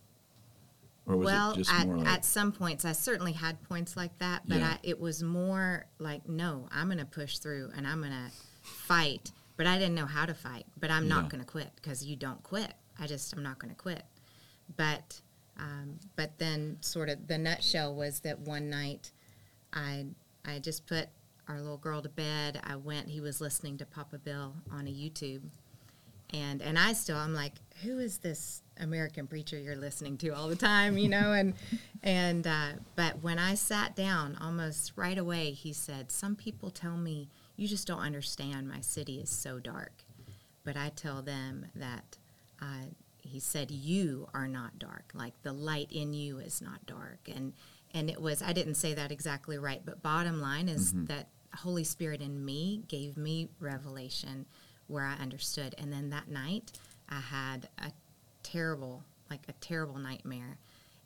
Or 1.06 1.16
was 1.16 1.26
well, 1.26 1.50
it 1.52 1.56
just 1.58 1.72
at, 1.72 1.86
more 1.86 1.98
like, 1.98 2.08
at 2.08 2.24
some 2.24 2.50
points, 2.52 2.84
I 2.84 2.92
certainly 2.92 3.32
had 3.32 3.62
points 3.64 3.96
like 3.96 4.18
that, 4.18 4.42
but 4.48 4.58
Yeah. 4.60 4.68
I, 4.68 4.78
it 4.82 4.98
was 4.98 5.22
more 5.22 5.86
like, 5.98 6.28
no, 6.28 6.68
I'm 6.72 6.86
going 6.86 6.98
to 6.98 7.04
push 7.04 7.38
through 7.38 7.70
and 7.76 7.86
I'm 7.86 8.00
going 8.00 8.12
to 8.12 8.30
fight. 8.62 9.30
But 9.56 9.66
I 9.66 9.78
didn't 9.78 9.94
know 9.94 10.06
how 10.06 10.24
to 10.26 10.34
fight. 10.34 10.64
But 10.80 10.90
I'm 10.90 11.04
Yeah. 11.04 11.16
not 11.20 11.28
going 11.28 11.40
to 11.44 11.46
quit 11.46 11.70
because 11.76 12.04
you 12.04 12.16
don't 12.16 12.42
quit. 12.42 12.72
I 12.98 13.06
just, 13.06 13.32
I'm 13.34 13.42
not 13.42 13.58
going 13.58 13.70
to 13.74 13.76
quit. 13.80 14.02
But, 14.76 15.20
um, 15.58 15.98
but 16.16 16.38
then 16.38 16.78
sort 16.80 17.08
of 17.10 17.26
the 17.28 17.36
nutshell 17.38 17.94
was 17.94 18.20
that 18.20 18.40
one 18.40 18.70
night 18.70 19.12
I, 19.72 20.06
I 20.44 20.58
just 20.58 20.86
put 20.86 21.08
our 21.48 21.60
little 21.60 21.76
girl 21.76 22.00
to 22.00 22.08
bed. 22.08 22.60
I 22.64 22.76
went, 22.76 23.08
he 23.10 23.20
was 23.20 23.40
listening 23.40 23.76
to 23.78 23.84
Papa 23.86 24.18
Bill 24.18 24.54
on 24.72 24.86
a 24.86 24.90
YouTube. 24.90 25.42
And, 26.34 26.60
and 26.62 26.76
I 26.76 26.94
still, 26.94 27.16
I'm 27.16 27.32
like, 27.32 27.52
who 27.82 28.00
is 28.00 28.18
this 28.18 28.62
American 28.80 29.28
preacher 29.28 29.58
you're 29.58 29.76
listening 29.76 30.18
to 30.18 30.30
all 30.30 30.48
the 30.48 30.56
time, 30.56 30.98
you 30.98 31.08
know? 31.08 31.32
And, 31.32 31.54
and, 32.02 32.46
uh, 32.46 32.68
but 32.96 33.22
when 33.22 33.38
I 33.38 33.54
sat 33.54 33.94
down 33.94 34.36
almost 34.40 34.92
right 34.96 35.16
away, 35.16 35.52
he 35.52 35.72
said, 35.72 36.10
some 36.10 36.34
people 36.34 36.70
tell 36.70 36.96
me, 36.96 37.28
you 37.56 37.68
just 37.68 37.86
don't 37.86 38.00
understand. 38.00 38.68
My 38.68 38.80
city 38.80 39.20
is 39.20 39.30
so 39.30 39.60
dark. 39.60 39.92
But 40.64 40.76
I 40.76 40.88
tell 40.88 41.22
them 41.22 41.66
that, 41.76 42.18
uh, 42.60 42.86
he 43.20 43.38
said, 43.38 43.70
you 43.70 44.28
are 44.34 44.48
not 44.48 44.78
dark. 44.78 45.12
Like 45.14 45.34
the 45.42 45.52
light 45.52 45.92
in 45.92 46.14
you 46.14 46.38
is 46.38 46.60
not 46.60 46.84
dark. 46.86 47.28
And, 47.32 47.52
and 47.92 48.10
it 48.10 48.20
was, 48.20 48.42
I 48.42 48.52
didn't 48.52 48.74
say 48.74 48.92
that 48.94 49.12
exactly 49.12 49.56
right, 49.56 49.82
but 49.84 50.02
bottom 50.02 50.40
line 50.40 50.68
is 50.68 50.92
that 51.04 51.28
Holy 51.54 51.84
Spirit 51.84 52.20
in 52.20 52.44
me 52.44 52.82
gave 52.88 53.16
me 53.16 53.48
revelation 53.60 54.46
where 54.86 55.04
I 55.04 55.14
understood. 55.14 55.74
And 55.78 55.92
then 55.92 56.10
that 56.10 56.28
night, 56.28 56.72
I 57.08 57.20
had 57.20 57.68
a 57.78 57.92
terrible, 58.42 59.04
like 59.30 59.42
a 59.48 59.52
terrible 59.54 59.98
nightmare. 59.98 60.58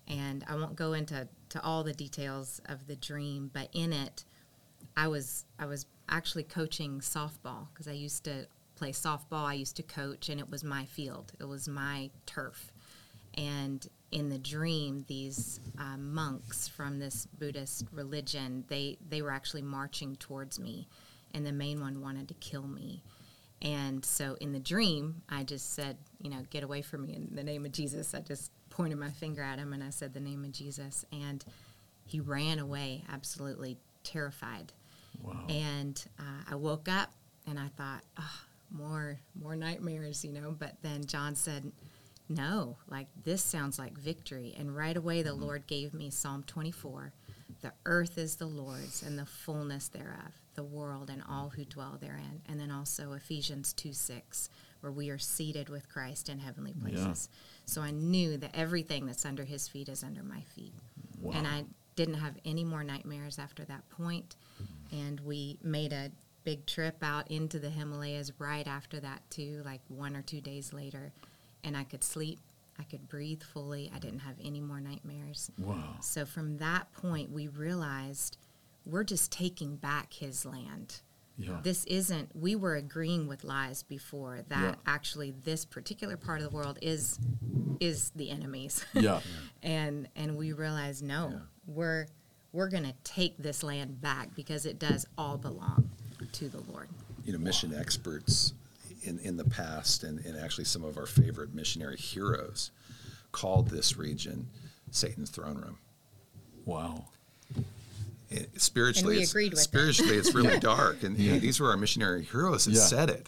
And 0.07 0.45
I 0.49 0.55
won't 0.57 0.77
go 0.77 0.95
into 0.95 1.29
to 1.51 1.63
all 1.63 1.85
the 1.85 1.93
details 1.93 2.61
of 2.67 2.87
the 2.87 2.97
dream, 2.97 3.51
but 3.53 3.69
in 3.73 3.93
it, 3.93 4.25
I 4.97 5.09
was 5.09 5.45
I 5.59 5.67
was 5.67 5.87
actually 6.09 6.45
coaching 6.45 7.01
softball 7.01 7.69
because 7.73 7.89
I 7.89 7.93
used 7.93 8.25
to 8.25 8.47
play 8.75 8.93
softball. 8.93 9.45
I 9.45 9.55
used 9.55 9.77
to 9.77 9.83
coach, 9.83 10.29
and 10.29 10.41
it 10.41 10.49
was 10.49 10.65
my 10.65 10.85
field. 10.87 11.33
It 11.41 11.45
was 11.45 11.69
my 11.69 12.11
turf. 12.27 12.73
And 13.35 13.87
in 14.11 14.31
the 14.31 14.39
dream, 14.39 15.05
these 15.07 15.61
uh, 15.79 15.97
monks 15.99 16.67
from 16.67 16.99
this 16.99 17.27
Buddhist 17.39 17.85
religion 17.93 18.65
they 18.69 18.97
they 19.09 19.21
were 19.23 19.31
actually 19.31 19.63
marching 19.63 20.17
towards 20.17 20.59
me, 20.59 20.89
and 21.35 21.45
the 21.45 21.53
main 21.53 21.81
one 21.81 22.01
wanted 22.01 22.29
to 22.29 22.35
kill 22.35 22.67
me. 22.67 23.03
And 23.61 24.05
so 24.05 24.37
in 24.41 24.53
the 24.53 24.61
dream, 24.61 25.23
I 25.29 25.43
just 25.43 25.75
said, 25.75 25.97
you 26.21 26.31
know, 26.31 26.43
get 26.51 26.63
away 26.63 26.83
from 26.83 27.03
me 27.03 27.15
in 27.15 27.29
the 27.33 27.43
name 27.43 27.65
of 27.65 27.73
Jesus. 27.73 28.15
I 28.15 28.21
just 28.21 28.53
pointed 28.71 28.99
my 28.99 29.11
finger 29.11 29.43
at 29.43 29.59
him 29.59 29.73
and 29.73 29.83
I 29.83 29.91
said 29.91 30.15
the 30.15 30.21
name 30.21 30.45
of 30.45 30.53
Jesus. 30.53 31.05
And 31.13 31.45
he 32.07 32.21
ran 32.21 32.59
away, 32.59 33.05
absolutely 33.13 33.79
terrified. 34.05 34.73
wow. 35.23 35.45
And 35.49 36.03
uh, 36.19 36.53
I 36.53 36.55
woke 36.55 36.89
up 36.89 37.13
and 37.47 37.59
I 37.59 37.69
thought, 37.77 38.03
oh, 38.19 38.41
more, 38.71 39.19
more 39.41 39.57
nightmares, 39.57 40.25
you 40.25 40.33
know. 40.33 40.55
But 40.57 40.77
then 40.83 41.05
John 41.07 41.35
said, 41.35 41.73
no, 42.29 42.77
like 42.89 43.07
this 43.25 43.43
sounds 43.43 43.79
like 43.79 43.97
victory. 43.99 44.55
And 44.59 44.75
right 44.75 44.97
away, 44.97 45.23
the 45.23 45.35
Lord 45.35 45.67
gave 45.67 45.95
me 45.95 46.11
Psalm 46.11 46.45
24 46.47 47.13
The 47.63 47.73
earth 47.87 48.19
is 48.19 48.37
the 48.37 48.47
Lord's 48.47 49.03
and 49.03 49.19
the 49.19 49.27
fullness 49.27 49.89
thereof, 49.89 50.33
the 50.59 50.65
world 50.65 51.09
and 51.09 51.23
all 51.31 51.51
who 51.51 51.65
dwell 51.65 51.97
therein. 52.01 52.43
And 52.49 52.59
then 52.59 52.73
also 52.73 53.13
Ephesians 53.13 53.73
2 53.75 53.93
6, 53.93 54.51
where 54.81 54.91
we 54.91 55.09
are 55.09 55.19
seated 55.19 55.69
with 55.69 55.89
Christ 55.89 56.29
in 56.29 56.41
heavenly 56.41 56.75
Yeah. 56.77 56.83
places. 57.05 57.29
So 57.65 57.81
I 57.81 57.93
knew 57.93 58.37
that 58.39 58.51
everything 58.57 59.07
that's 59.07 59.25
under 59.25 59.45
his 59.45 59.69
feet 59.69 59.89
is 59.89 60.03
under 60.03 60.25
my 60.25 60.41
feet. 60.43 60.75
wow. 61.21 61.33
And 61.37 61.47
I 61.47 61.65
didn't 61.95 62.15
have 62.15 62.37
any 62.45 62.65
more 62.65 62.83
nightmares 62.83 63.39
after 63.39 63.65
that 63.67 63.89
point. 63.89 64.35
And 64.91 65.21
we 65.21 65.59
made 65.63 65.93
a 65.93 66.11
big 66.43 66.67
trip 66.67 66.97
out 67.03 67.31
into 67.31 67.61
the 67.61 67.71
Himalayas 67.71 68.33
right 68.41 68.67
after 68.67 68.99
that, 69.01 69.23
too, 69.31 69.63
like 69.65 69.81
one 69.89 70.17
or 70.17 70.23
two 70.23 70.41
days 70.41 70.73
later. 70.73 71.13
And 71.63 71.77
I 71.77 71.85
could 71.85 72.03
sleep, 72.03 72.41
I 72.81 72.83
could 72.85 73.09
breathe 73.09 73.43
fully, 73.45 73.91
I 73.95 73.99
didn't 74.01 74.21
have 74.21 74.37
any 74.43 74.61
more 74.61 74.81
nightmares. 74.81 75.51
wow. 75.57 75.97
So 76.01 76.25
from 76.27 76.59
that 76.59 76.93
point, 76.93 77.31
we 77.31 77.47
realized 77.47 78.39
we're 78.89 79.05
just 79.05 79.31
taking 79.31 79.77
back 79.77 80.13
his 80.15 80.45
land. 80.45 81.01
Yeah. 81.37 81.61
This 81.63 81.85
isn't, 81.85 82.35
we 82.35 82.57
were 82.57 82.75
agreeing 82.75 83.29
with 83.29 83.45
lies 83.45 83.83
before 83.85 84.41
that 84.49 84.63
Yeah. 84.63 84.75
actually 84.93 85.31
this 85.45 85.65
particular 85.65 86.17
part 86.17 86.41
of 86.41 86.51
the 86.51 86.57
world 86.57 86.79
is 86.83 87.19
is 87.81 88.11
the 88.17 88.31
enemies. 88.31 88.85
yeah. 88.95 89.21
and 89.63 90.09
and 90.17 90.37
we 90.37 90.53
realize 90.53 91.01
no 91.03 91.41
we're 91.67 92.07
we're 92.53 92.69
going 92.69 92.83
to 92.85 92.95
take 93.05 93.37
this 93.39 93.63
land 93.63 94.01
back 94.01 94.35
because 94.35 94.67
it 94.67 94.79
does 94.81 95.07
all 95.17 95.37
belong 95.37 95.89
to 96.33 96.49
the 96.49 96.61
lord 96.73 96.89
you 97.25 97.33
know, 97.35 97.39
mission 97.39 97.75
experts 97.79 98.55
in, 99.03 99.19
in 99.19 99.37
the 99.37 99.45
past, 99.45 100.03
and, 100.03 100.19
and 100.25 100.37
actually 100.39 100.65
some 100.65 100.83
of 100.83 100.97
our 100.97 101.05
favorite 101.07 101.55
missionary 101.55 101.97
heroes, 101.97 102.71
called 103.33 103.69
this 103.69 103.97
region 103.99 104.49
Satan's 104.91 105.29
throne 105.31 105.57
room. 105.57 105.79
Wow. 106.65 107.05
It- 108.31 108.61
spiritually, 108.61 109.17
we 109.17 109.23
it's, 109.23 109.31
agreed 109.31 109.53
with 109.53 109.61
it. 109.61 109.65
spiritually, 109.65 110.17
it's 110.17 110.35
really 110.35 110.59
dark, 110.61 111.03
and 111.03 111.19
Yeah. 111.19 111.39
these 111.39 111.61
were 111.61 111.71
our 111.71 111.77
missionary 111.77 112.25
heroes 112.25 112.67
that 112.67 112.73
Yeah. 112.73 112.85
said 112.87 113.11
it. 113.11 113.27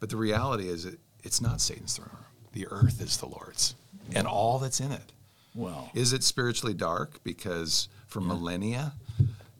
But 0.00 0.10
the 0.10 0.16
reality 0.16 0.68
is, 0.68 0.84
it, 0.84 0.98
it's 1.22 1.40
not 1.40 1.60
Satan's 1.60 1.94
throne. 1.96 2.10
The 2.52 2.66
earth 2.68 3.00
is 3.00 3.16
the 3.16 3.26
Lord's, 3.26 3.74
and 4.12 4.26
all 4.26 4.58
that's 4.58 4.80
in 4.80 4.92
it. 4.92 5.12
Wow. 5.54 5.90
Is 5.94 6.12
it 6.12 6.22
spiritually 6.22 6.74
dark 6.74 7.22
because 7.24 7.88
for 8.06 8.20
millennia 8.20 8.92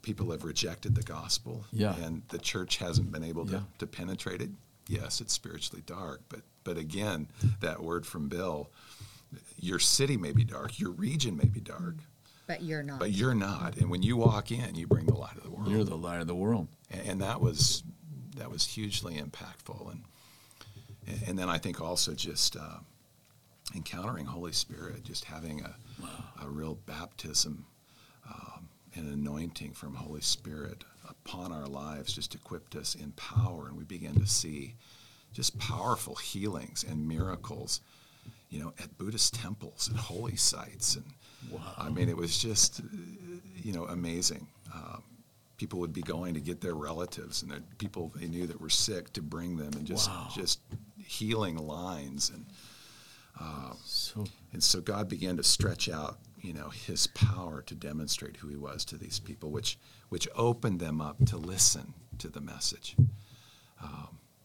people 0.03 0.29
have 0.31 0.43
rejected 0.43 0.93
the 0.95 1.01
gospel 1.03 1.65
Yeah. 1.73 1.95
and 1.95 2.21
the 2.29 2.37
church 2.37 2.77
hasn't 2.77 3.11
been 3.11 3.23
able 3.23 3.45
to, 3.47 3.51
Yeah. 3.53 3.61
to 3.79 3.87
penetrate 3.87 4.41
it? 4.41 4.51
Yes, 4.87 5.19
it's 5.21 5.33
spiritually 5.33 5.83
dark, 5.85 6.21
but 6.29 6.41
but 6.63 6.77
again, 6.77 7.27
that 7.61 7.81
word 7.81 8.05
from 8.05 8.27
Bill, 8.27 8.69
your 9.59 9.79
city 9.79 10.17
may 10.17 10.33
be 10.33 10.43
dark, 10.43 10.79
your 10.79 10.91
region 10.91 11.35
may 11.37 11.47
be 11.47 11.61
dark, 11.61 11.95
but 12.47 12.63
you're 12.63 12.83
not 12.83 12.99
but 12.99 13.11
you're 13.11 13.35
not. 13.35 13.77
And 13.77 13.89
when 13.89 14.01
you 14.01 14.17
walk 14.17 14.51
in, 14.51 14.75
you 14.75 14.87
bring 14.87 15.05
the 15.05 15.15
light 15.15 15.37
of 15.37 15.43
the 15.43 15.51
world. 15.51 15.69
You're 15.69 15.83
the 15.83 15.97
light 15.97 16.21
of 16.21 16.27
the 16.27 16.35
world. 16.35 16.67
and, 16.89 17.07
and 17.07 17.21
that 17.21 17.41
was 17.41 17.83
that 18.37 18.49
was 18.49 18.65
hugely 18.65 19.15
impactful 19.15 19.91
and 19.91 20.03
and 21.25 21.37
then 21.39 21.49
I 21.49 21.57
think 21.57 21.79
also 21.81 22.13
just 22.13 22.55
uh, 22.57 22.79
encountering 23.75 24.25
Holy 24.25 24.51
Spirit, 24.51 25.03
just 25.03 25.25
having 25.25 25.61
a, 25.61 25.75
a 26.43 26.49
real 26.49 26.75
baptism 26.85 27.65
um, 28.29 28.69
and 28.95 29.11
anointing 29.13 29.73
from 29.73 29.95
Holy 29.95 30.21
Spirit 30.21 30.83
upon 31.09 31.51
our 31.51 31.67
lives, 31.67 32.13
just 32.13 32.35
equipped 32.35 32.75
us 32.75 32.95
in 32.95 33.11
power, 33.13 33.67
and 33.67 33.77
we 33.77 33.85
began 33.85 34.15
to 34.15 34.27
see 34.27 34.75
just 35.33 35.57
powerful 35.59 36.15
healings 36.15 36.83
and 36.83 37.07
miracles, 37.07 37.81
you 38.49 38.59
know, 38.59 38.73
at 38.79 38.97
Buddhist 38.97 39.33
temples 39.35 39.87
and 39.89 39.97
holy 39.97 40.35
sites, 40.35 40.95
and 40.95 41.05
I 41.77 41.89
mean, 41.89 42.09
it 42.09 42.17
was 42.17 42.37
just, 42.37 42.81
you 43.55 43.73
know, 43.73 43.85
amazing. 43.85 44.47
Um, 44.73 45.03
people 45.57 45.79
would 45.79 45.93
be 45.93 46.01
going 46.01 46.33
to 46.35 46.39
get 46.39 46.61
their 46.61 46.75
relatives 46.75 47.41
and 47.41 47.51
their 47.51 47.61
people 47.77 48.11
they 48.15 48.27
knew 48.27 48.45
that 48.47 48.59
were 48.61 48.69
sick 48.69 49.11
to 49.13 49.21
bring 49.21 49.57
them, 49.57 49.73
and 49.73 49.85
just 49.85 50.09
Wow. 50.09 50.29
just 50.33 50.59
healing 51.05 51.57
lines 51.57 52.29
and 52.29 52.45
So 53.85 54.25
and 54.53 54.63
so 54.63 54.81
God 54.81 55.07
began 55.09 55.37
to 55.37 55.43
stretch 55.43 55.89
out, 55.89 56.17
you 56.41 56.53
know, 56.53 56.69
His 56.69 57.07
power 57.07 57.61
to 57.63 57.75
demonstrate 57.75 58.37
who 58.37 58.47
He 58.47 58.55
was 58.55 58.83
to 58.85 58.97
these 58.97 59.19
people, 59.19 59.51
which 59.51 59.77
which 60.09 60.27
opened 60.35 60.79
them 60.79 61.01
up 61.01 61.17
to 61.27 61.37
listen 61.37 61.93
to 62.19 62.29
the 62.29 62.41
message. 62.41 62.95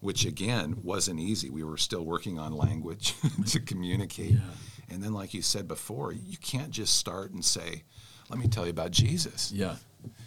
Which 0.03 0.27
again 0.27 0.77
wasn't 0.83 1.19
easy. 1.21 1.49
We 1.49 1.65
were 1.65 1.79
still 1.79 2.05
working 2.05 2.39
on 2.39 2.53
language 2.53 3.15
to 3.47 3.61
communicate. 3.61 4.33
Yeah. 4.33 4.41
And 4.91 5.03
then, 5.03 5.15
like 5.15 5.33
you 5.33 5.41
said 5.43 5.67
before, 5.67 6.13
you 6.13 6.37
can't 6.39 6.71
just 6.71 6.97
start 6.99 7.31
and 7.33 7.43
say, 7.45 7.85
"Let 8.29 8.39
me 8.39 8.47
tell 8.49 8.65
you 8.65 8.71
about 8.71 8.91
Jesus." 8.91 9.51
yeah. 9.53 9.77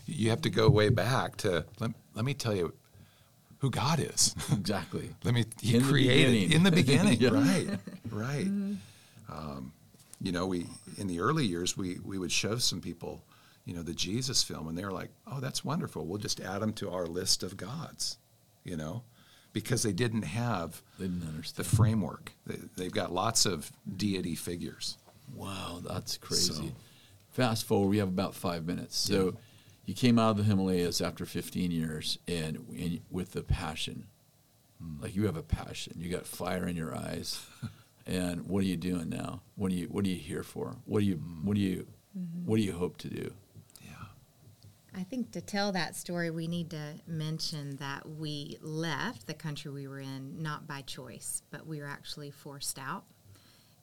You 0.07 0.29
have 0.29 0.41
to 0.41 0.49
go 0.49 0.69
way 0.69 0.88
back 0.89 1.35
to 1.38 1.65
let, 1.81 1.91
let 2.15 2.23
me 2.25 2.33
tell 2.33 2.55
you 2.55 2.73
who 3.59 3.69
God 3.69 3.99
is. 3.99 4.33
Exactly. 4.51 5.09
Let 5.25 5.33
me. 5.33 5.43
He 5.61 5.75
In 5.75 5.83
the 5.83 5.89
created 5.89 6.31
beginning. 6.31 6.51
in 6.53 6.63
the 6.63 6.71
beginning, 6.81 7.19
Yeah. 7.19 7.29
right? 7.31 7.69
Right. 8.09 8.47
Um, 9.29 9.73
you 10.21 10.31
know, 10.31 10.45
we 10.47 10.67
in 10.97 11.07
the 11.07 11.19
early 11.19 11.45
years 11.45 11.75
we 11.75 11.99
we 12.03 12.17
would 12.17 12.31
show 12.31 12.57
some 12.57 12.79
people, 12.79 13.21
you 13.65 13.73
know, 13.75 13.83
the 13.83 13.93
Jesus 13.93 14.41
film, 14.43 14.67
and 14.69 14.77
they 14.77 14.85
were 14.85 14.91
like, 14.93 15.09
"Oh, 15.27 15.39
that's 15.41 15.65
wonderful. 15.65 16.05
We'll 16.05 16.17
just 16.19 16.39
add 16.39 16.61
them 16.61 16.71
to 16.73 16.89
our 16.91 17.05
list 17.05 17.43
of 17.43 17.57
gods," 17.57 18.17
you 18.63 18.77
know, 18.77 19.03
because 19.56 19.84
they 19.84 19.94
didn't 19.94 20.24
have 20.24 20.82
They 21.00 21.08
didn't 21.08 21.56
the 21.56 21.63
framework. 21.63 22.34
They, 22.46 22.58
they've 22.76 22.91
got 22.91 23.13
lots 23.13 23.46
of 23.46 23.72
deity 23.96 24.36
figures. 24.36 24.98
Wow, 25.34 25.80
that's 25.82 26.18
crazy. 26.18 26.54
So- 26.54 26.76
Fast 27.32 27.65
forward, 27.65 27.89
we 27.89 27.98
have 27.98 28.08
about 28.10 28.36
five 28.36 28.65
minutes. 28.65 28.98
So 28.98 29.36
you 29.86 29.94
came 29.94 30.20
out 30.20 30.32
of 30.32 30.38
the 30.38 30.44
Himalayas 30.44 31.02
after 31.02 31.26
15 31.26 31.72
years 31.72 32.18
and, 32.28 32.65
and 32.78 33.00
with 33.10 33.32
the 33.32 33.44
passion. 33.44 34.08
Hmm. 34.82 35.02
Like 35.02 35.15
you 35.15 35.26
have 35.26 35.38
a 35.38 35.44
passion. 35.44 35.94
You 35.98 36.10
got 36.10 36.26
fire 36.28 36.68
in 36.68 36.76
your 36.76 36.96
eyes. 36.96 37.46
and 38.06 38.48
what 38.48 38.60
are 38.62 38.68
you 38.68 38.78
doing 38.78 39.10
now? 39.10 39.41
What 39.56 39.72
are 39.72 39.76
you 39.76 39.88
What 39.88 40.06
are 40.06 40.10
you 40.10 40.15
here 40.15 40.44
for? 40.44 40.76
What 40.86 41.00
do 41.00 41.06
you 41.06 41.15
hmm. 41.15 41.46
What 41.46 41.56
do 41.56 41.62
you 41.62 41.88
mm-hmm. 42.18 42.46
What 42.46 42.58
do 42.58 42.62
you 42.62 42.74
hope 42.74 42.98
to 43.00 43.10
do? 43.10 43.32
I 44.97 45.03
think 45.03 45.31
to 45.31 45.41
tell 45.41 45.71
that 45.73 45.95
story, 45.95 46.29
we 46.29 46.47
need 46.47 46.69
to 46.71 46.95
mention 47.05 47.75
that 47.77 48.08
we 48.08 48.58
left 48.62 49.27
the 49.27 49.34
country 49.34 49.71
we 49.71 49.88
were 49.88 49.99
in 49.99 50.41
not 50.41 50.67
by 50.67 50.81
choice, 50.81 51.41
but 51.51 51.67
we 51.67 51.79
were 51.79 51.88
actually 51.88 52.31
forced 52.31 52.79
out. 52.79 53.03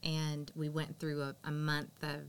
And 0.02 0.50
we 0.54 0.68
went 0.68 0.98
through 0.98 1.22
a, 1.22 1.36
a 1.44 1.52
month 1.52 2.02
of 2.02 2.22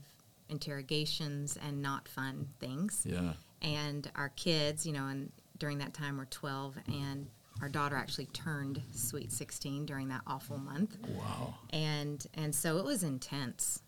interrogations 0.50 1.58
and 1.66 1.82
not 1.82 2.08
fun 2.08 2.50
things. 2.60 3.06
Yeah. 3.06 3.34
And 3.62 4.12
our 4.16 4.30
kids, 4.30 4.86
you 4.86 4.94
know, 4.94 5.08
and 5.08 5.32
during 5.58 5.78
that 5.80 5.94
time 5.94 6.18
were 6.18 6.26
12, 6.26 6.78
and 6.88 7.28
our 7.62 7.70
daughter 7.70 7.96
actually 7.96 8.26
turned 8.28 8.82
sweet 8.94 9.32
16 9.32 9.86
during 9.86 10.10
that 10.10 10.22
awful 10.28 10.58
month. 10.58 10.98
Wow. 11.18 11.56
And 11.70 12.26
and 12.34 12.54
so 12.54 12.78
it 12.78 12.86
was 12.86 13.04
intense. 13.04 13.82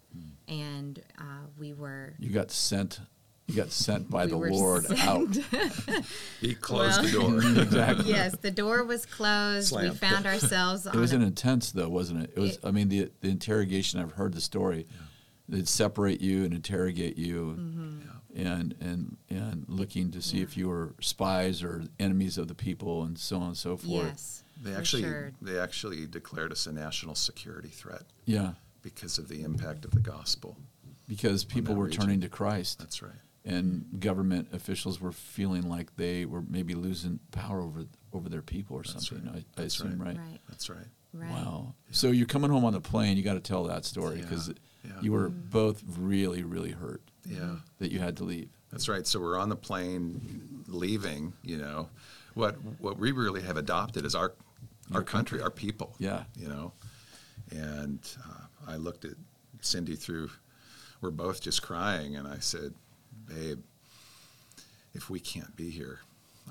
And 0.48 1.04
uh, 1.20 1.48
we 1.60 1.74
were 1.74 2.14
You 2.20 2.30
got 2.30 2.52
sent. 2.52 3.02
You 3.48 3.56
got 3.56 3.72
sent 3.72 4.10
by 4.10 4.26
We 4.26 4.32
the 4.32 4.38
were 4.38 4.50
Lord 4.52 4.86
out. 5.02 5.28
He 6.42 6.56
closed 6.56 7.04
the 7.04 7.12
door. 7.12 7.38
exactly. 7.64 8.10
yes, 8.12 8.36
the 8.42 8.52
door 8.52 8.84
was 8.84 9.06
closed. 9.06 9.76
We 9.76 9.90
found 9.92 10.26
ourselves 10.26 10.86
It 10.88 10.96
on 10.96 11.00
was 11.02 11.14
an 11.14 11.22
intense 11.22 11.72
though, 11.72 11.90
wasn't 11.90 12.24
it? 12.24 12.32
It 12.36 12.40
was. 12.40 12.52
It- 12.54 12.60
I 12.66 12.72
mean, 12.72 12.90
the 12.90 13.12
the 13.22 13.30
interrogation. 13.30 14.00
I've 14.00 14.14
heard 14.14 14.34
the 14.34 14.42
story. 14.42 14.88
They'd 15.48 15.68
separate 15.68 16.22
you 16.22 16.44
and 16.44 16.54
interrogate 16.56 17.18
you, 17.18 17.56
Mm-hmm. 17.60 18.00
and 18.48 18.76
and 18.82 19.18
and 19.30 19.66
looking 19.68 20.10
to 20.12 20.22
see 20.24 20.42
if 20.42 20.58
you 20.58 20.68
were 20.68 20.96
spies 21.00 21.62
or 21.62 21.84
enemies 22.00 22.40
of 22.40 22.48
the 22.48 22.56
people, 22.56 23.04
and 23.04 23.16
so 23.18 23.38
on 23.38 23.48
and 23.50 23.58
so 23.58 23.78
forth. 23.78 24.08
yes. 24.08 24.44
They 24.64 24.72
for 24.72 24.78
actually 24.80 25.04
sure. 25.04 25.32
they 25.42 25.60
actually 25.60 26.08
declared 26.08 26.52
us 26.52 26.66
a 26.66 26.72
national 26.72 27.14
security 27.16 27.68
threat 27.70 28.04
Yeah, 28.26 28.54
because 28.82 29.20
of 29.20 29.28
the 29.28 29.44
impact 29.44 29.86
of 29.86 29.92
the 29.92 30.00
gospel. 30.00 30.58
because 31.08 31.44
people 31.44 31.76
were 31.76 31.86
region. 31.86 32.02
turning 32.02 32.22
to 32.22 32.30
Christ, 32.30 32.80
That's 32.80 33.02
right. 33.04 33.12
And 33.46 33.86
government 34.00 34.48
officials 34.54 35.00
were 35.00 35.12
feeling 35.12 35.70
like 35.70 35.96
they 35.98 36.26
were 36.26 36.42
maybe 36.50 36.74
losing 36.74 37.20
power 37.32 37.62
over 37.62 37.86
over 38.14 38.28
their 38.30 38.42
people 38.42 38.76
or 38.78 38.84
That's 38.84 39.08
something. 39.08 39.28
right. 39.28 39.36
I, 39.36 39.40
I 39.40 39.44
That's 39.64 39.76
assume, 39.80 40.02
right? 40.02 40.18
Right. 40.18 40.40
That's 40.50 40.70
right. 40.70 40.88
Right. 41.14 41.32
Wow. 41.32 41.76
So 41.92 42.12
you're 42.12 42.26
coming 42.28 42.50
home 42.52 42.66
on 42.66 42.74
the 42.74 42.82
plane. 42.82 43.16
You 43.18 43.24
got 43.24 43.34
to 43.36 43.40
tell 43.40 43.64
that 43.66 43.86
story 43.86 44.18
because 44.22 44.50
Yeah, 44.50 44.54
yeah. 44.96 45.02
you 45.02 45.12
were 45.14 45.30
both 45.30 45.82
really, 45.98 46.44
really 46.44 46.72
hurt 46.72 47.02
Yeah. 47.26 47.58
that 47.80 47.92
you 47.92 48.00
had 48.00 48.18
to 48.18 48.24
leave. 48.24 48.50
That's 48.72 48.90
right. 48.90 49.06
So 49.08 49.20
we're 49.20 49.38
on 49.40 49.48
the 49.50 49.56
plane 49.56 50.64
leaving, 50.68 51.34
you 51.44 51.58
know. 51.58 51.90
What 52.34 52.56
what 52.80 52.98
we 52.98 53.12
really 53.14 53.42
have 53.44 53.56
adopted 53.58 54.06
is 54.06 54.16
our 54.16 54.34
our 54.94 55.04
country, 55.04 55.42
our 55.42 55.52
people. 55.52 55.96
Yeah. 56.00 56.24
You 56.36 56.48
know. 56.50 56.74
And 57.52 58.00
uh, 58.28 58.72
I 58.72 58.76
looked 58.78 59.06
at 59.06 59.14
Cindy 59.62 59.96
through 59.96 60.30
we're 61.02 61.12
both 61.12 61.42
just 61.42 61.62
crying 61.62 62.16
and 62.16 62.28
I 62.28 62.40
said, 62.40 62.74
"Babe, 63.28 63.60
if 64.94 65.10
we 65.10 65.20
can't 65.20 65.56
be 65.56 65.70
here, 65.70 66.00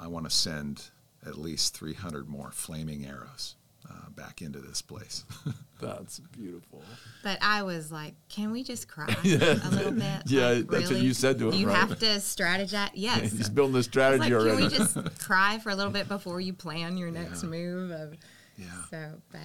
I 0.01 0.07
want 0.09 0.29
to 0.29 0.31
send 0.35 0.83
at 1.27 1.39
least 1.39 1.77
300 1.77 2.29
more 2.29 2.51
flaming 2.51 3.07
arrows 3.07 3.55
uh, 3.91 4.11
back 4.11 4.43
into 4.43 4.59
this 4.61 4.83
place." 4.83 5.25
That's 5.81 6.19
beautiful. 6.21 6.83
But 7.23 7.39
I 7.43 7.63
was 7.63 7.93
like, 7.93 8.15
can 8.31 8.53
we 8.53 8.63
just 8.65 8.89
cry 8.89 9.07
a 9.25 9.71
little 9.71 9.93
bit? 9.93 10.23
Yeah, 10.27 10.49
Like, 10.51 10.69
that's 10.69 10.91
what 10.91 11.01
you 11.01 11.13
said 11.13 11.39
to 11.41 11.49
him, 11.51 11.55
You 11.61 11.67
right? 11.67 11.77
have 11.77 11.99
to 11.99 12.07
strategize. 12.07 12.91
Yes. 12.95 13.33
He's 13.33 13.51
building 13.51 13.75
a 13.75 13.77
I 13.77 13.79
was 13.79 13.87
strategy 13.87 14.33
like, 14.35 14.47
can 14.47 14.57
we 14.57 14.69
just 14.69 15.19
cry 15.21 15.59
for 15.59 15.71
a 15.71 15.75
little 15.75 15.93
bit 15.93 16.09
before 16.09 16.41
you 16.41 16.55
plan 16.55 16.97
your 16.97 17.11
next 17.11 17.43
Yeah. 17.43 17.49
move? 17.51 17.91
Of, 17.91 18.15
yeah. 18.57 18.67
So, 18.89 19.11
but 19.31 19.41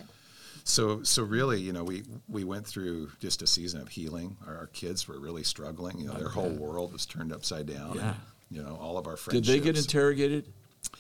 So, 0.70 1.04
so 1.04 1.24
really, 1.24 1.60
you 1.60 1.74
know, 1.74 1.84
we, 1.84 2.04
we 2.28 2.44
went 2.44 2.66
through 2.66 3.10
just 3.20 3.42
a 3.42 3.48
season 3.48 3.82
of 3.82 3.90
healing. 3.90 4.38
Our, 4.46 4.58
our 4.58 4.68
kids 4.68 5.08
were 5.08 5.20
really 5.20 5.44
struggling. 5.44 6.00
You 6.00 6.08
know, 6.08 6.14
their 6.14 6.30
whole 6.30 6.52
world 6.52 6.94
was 6.94 7.06
turned 7.06 7.34
upside 7.34 7.66
down. 7.66 7.96
Yeah. 7.96 8.14
You 8.52 8.64
know, 8.64 8.78
all 8.82 8.98
of 8.98 9.08
our 9.08 9.18
Did 9.30 9.46
they 9.46 9.60
get 9.60 9.78
interrogated? 9.78 10.52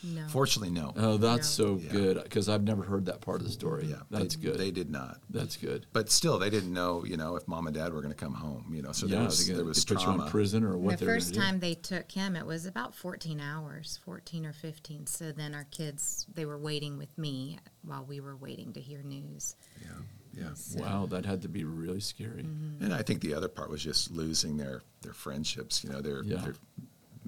No. 0.03 0.27
Fortunately, 0.29 0.69
no. 0.73 0.93
Oh, 0.95 1.17
that's 1.17 1.57
No. 1.59 1.65
so 1.65 1.77
Yeah. 1.77 1.91
good 1.91 2.23
because 2.23 2.47
I've 2.49 2.63
never 2.63 2.83
heard 2.83 3.05
that 3.07 3.21
part 3.21 3.41
of 3.41 3.47
the 3.47 3.51
story. 3.53 3.87
yeah, 3.87 4.01
that's 4.09 4.35
they, 4.35 4.41
good. 4.43 4.57
They 4.59 4.71
did 4.71 4.89
not. 4.89 5.19
that's 5.29 5.57
good. 5.57 5.85
But 5.93 6.09
still, 6.09 6.39
they 6.39 6.49
didn't 6.49 6.73
know, 6.73 7.03
you 7.05 7.17
know, 7.17 7.35
if 7.35 7.47
mom 7.47 7.67
and 7.67 7.75
dad 7.75 7.93
were 7.93 8.01
going 8.01 8.13
to 8.13 8.19
come 8.19 8.33
home. 8.33 8.71
You 8.73 8.81
know, 8.81 8.91
so 8.91 9.05
yeah, 9.07 9.15
there 9.17 9.25
was 9.25 9.47
they, 9.47 9.53
there 9.53 9.65
was 9.65 9.83
they 9.85 9.95
put 9.95 10.05
you 10.05 10.11
in 10.13 10.21
prison 10.29 10.63
or 10.63 10.77
what 10.77 10.99
the 10.99 11.05
first 11.05 11.33
gonna 11.33 11.45
do. 11.45 11.51
time 11.51 11.59
they 11.59 11.73
took 11.75 12.11
him, 12.11 12.35
it 12.35 12.45
was 12.45 12.65
about 12.65 12.95
14 12.95 13.39
hours, 13.39 13.99
14 14.05 14.45
or 14.45 14.53
15. 14.53 15.07
So 15.07 15.31
then 15.31 15.53
our 15.53 15.65
kids, 15.65 16.25
they 16.33 16.45
were 16.45 16.57
waiting 16.57 16.97
with 16.97 17.17
me 17.17 17.59
while 17.83 18.05
we 18.05 18.19
were 18.19 18.35
waiting 18.37 18.73
to 18.73 18.79
hear 18.81 19.01
news. 19.03 19.55
Yeah, 19.81 19.89
yeah. 20.33 20.53
So- 20.53 20.79
Wow, 20.81 21.05
that 21.07 21.25
had 21.25 21.41
to 21.43 21.49
be 21.49 21.63
really 21.63 21.99
scary. 21.99 22.43
Mm-hmm. 22.43 22.83
And 22.83 22.93
I 22.93 23.01
think 23.01 23.21
the 23.21 23.33
other 23.33 23.47
part 23.49 23.69
was 23.69 23.83
just 23.83 24.11
losing 24.11 24.57
their 24.57 24.81
their 25.01 25.13
friendships. 25.13 25.83
You 25.83 25.89
know, 25.91 26.01
their, 26.01 26.23
Yeah. 26.23 26.37
their 26.41 26.55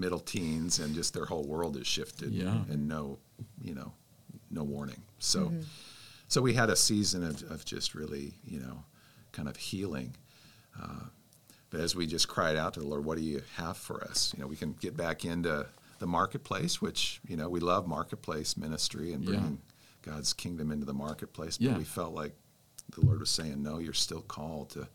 middle 0.02 0.20
teens 0.20 0.80
and 0.80 0.94
just 0.94 1.14
their 1.14 1.26
whole 1.26 1.46
world 1.46 1.78
has 1.78 1.88
shifted. 1.88 2.32
Yeah. 2.34 2.64
And 2.70 2.88
no, 2.88 3.20
you 3.62 3.74
know, 3.74 3.94
no 4.50 4.64
warning. 4.64 5.02
So, 5.20 5.54
so 6.28 6.42
we 6.42 6.54
had 6.54 6.70
a 6.70 6.76
season 6.76 7.24
of, 7.24 7.42
of 7.52 7.64
just 7.64 7.96
really, 7.96 8.34
you 8.44 8.60
know, 8.60 8.84
kind 9.32 9.48
of 9.48 9.56
healing. 9.56 10.16
Uh, 10.82 11.06
but 11.70 11.80
as 11.80 11.96
we 11.96 12.06
just 12.08 12.28
cried 12.28 12.58
out 12.58 12.74
to 12.74 12.82
the 12.82 12.88
Lord, 12.88 13.06
what 13.06 13.18
do 13.18 13.24
you 13.24 13.42
have 13.56 13.78
for 13.78 14.04
us? 14.04 14.34
You 14.36 14.42
know, 14.42 14.48
we 14.48 14.58
can 14.58 14.74
get 14.74 14.98
back 14.98 15.24
into 15.24 15.68
the 16.00 16.08
marketplace, 16.08 16.82
which 16.82 17.22
you 17.28 17.38
know 17.38 17.48
we 17.48 17.60
love 17.60 17.88
marketplace 17.88 18.58
ministry 18.58 19.14
and 19.14 19.24
Yeah. 19.24 19.30
bringing 19.30 19.62
God's 20.02 20.34
kingdom 20.34 20.72
into 20.72 20.86
the 20.86 20.94
marketplace. 20.96 21.58
But 21.58 21.68
Yeah. 21.68 21.78
we 21.78 21.84
felt 21.86 22.14
like 22.14 22.34
the 22.96 23.02
Lord 23.06 23.20
was 23.20 23.30
saying, 23.30 23.62
no, 23.64 23.78
you're 23.78 23.94
still 23.94 24.22
called 24.22 24.72
to 24.72 24.88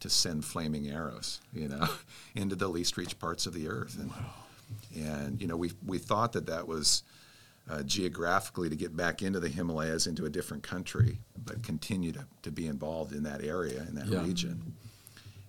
to 0.00 0.08
send 0.10 0.44
flaming 0.44 0.88
arrows, 0.90 1.40
you 1.52 1.68
know, 1.68 1.86
into 2.34 2.56
the 2.56 2.68
least 2.68 2.96
reached 2.96 3.18
parts 3.18 3.46
of 3.46 3.52
the 3.54 3.68
earth. 3.68 3.96
And, 3.98 4.10
and 5.04 5.40
you 5.40 5.46
know, 5.46 5.56
we 5.56 5.72
we 5.86 5.98
thought 5.98 6.32
that 6.32 6.46
that 6.46 6.66
was 6.66 7.02
uh, 7.70 7.82
geographically 7.82 8.68
to 8.68 8.76
get 8.76 8.96
back 8.96 9.22
into 9.22 9.38
the 9.38 9.48
Himalayas, 9.48 10.06
into 10.06 10.24
a 10.24 10.30
different 10.30 10.62
country, 10.62 11.18
but 11.44 11.62
continue 11.62 12.10
to, 12.12 12.24
to 12.42 12.50
be 12.50 12.66
involved 12.66 13.12
in 13.12 13.22
that 13.24 13.44
area, 13.44 13.82
in 13.88 13.94
that 13.94 14.06
Yeah. 14.06 14.24
region. 14.24 14.74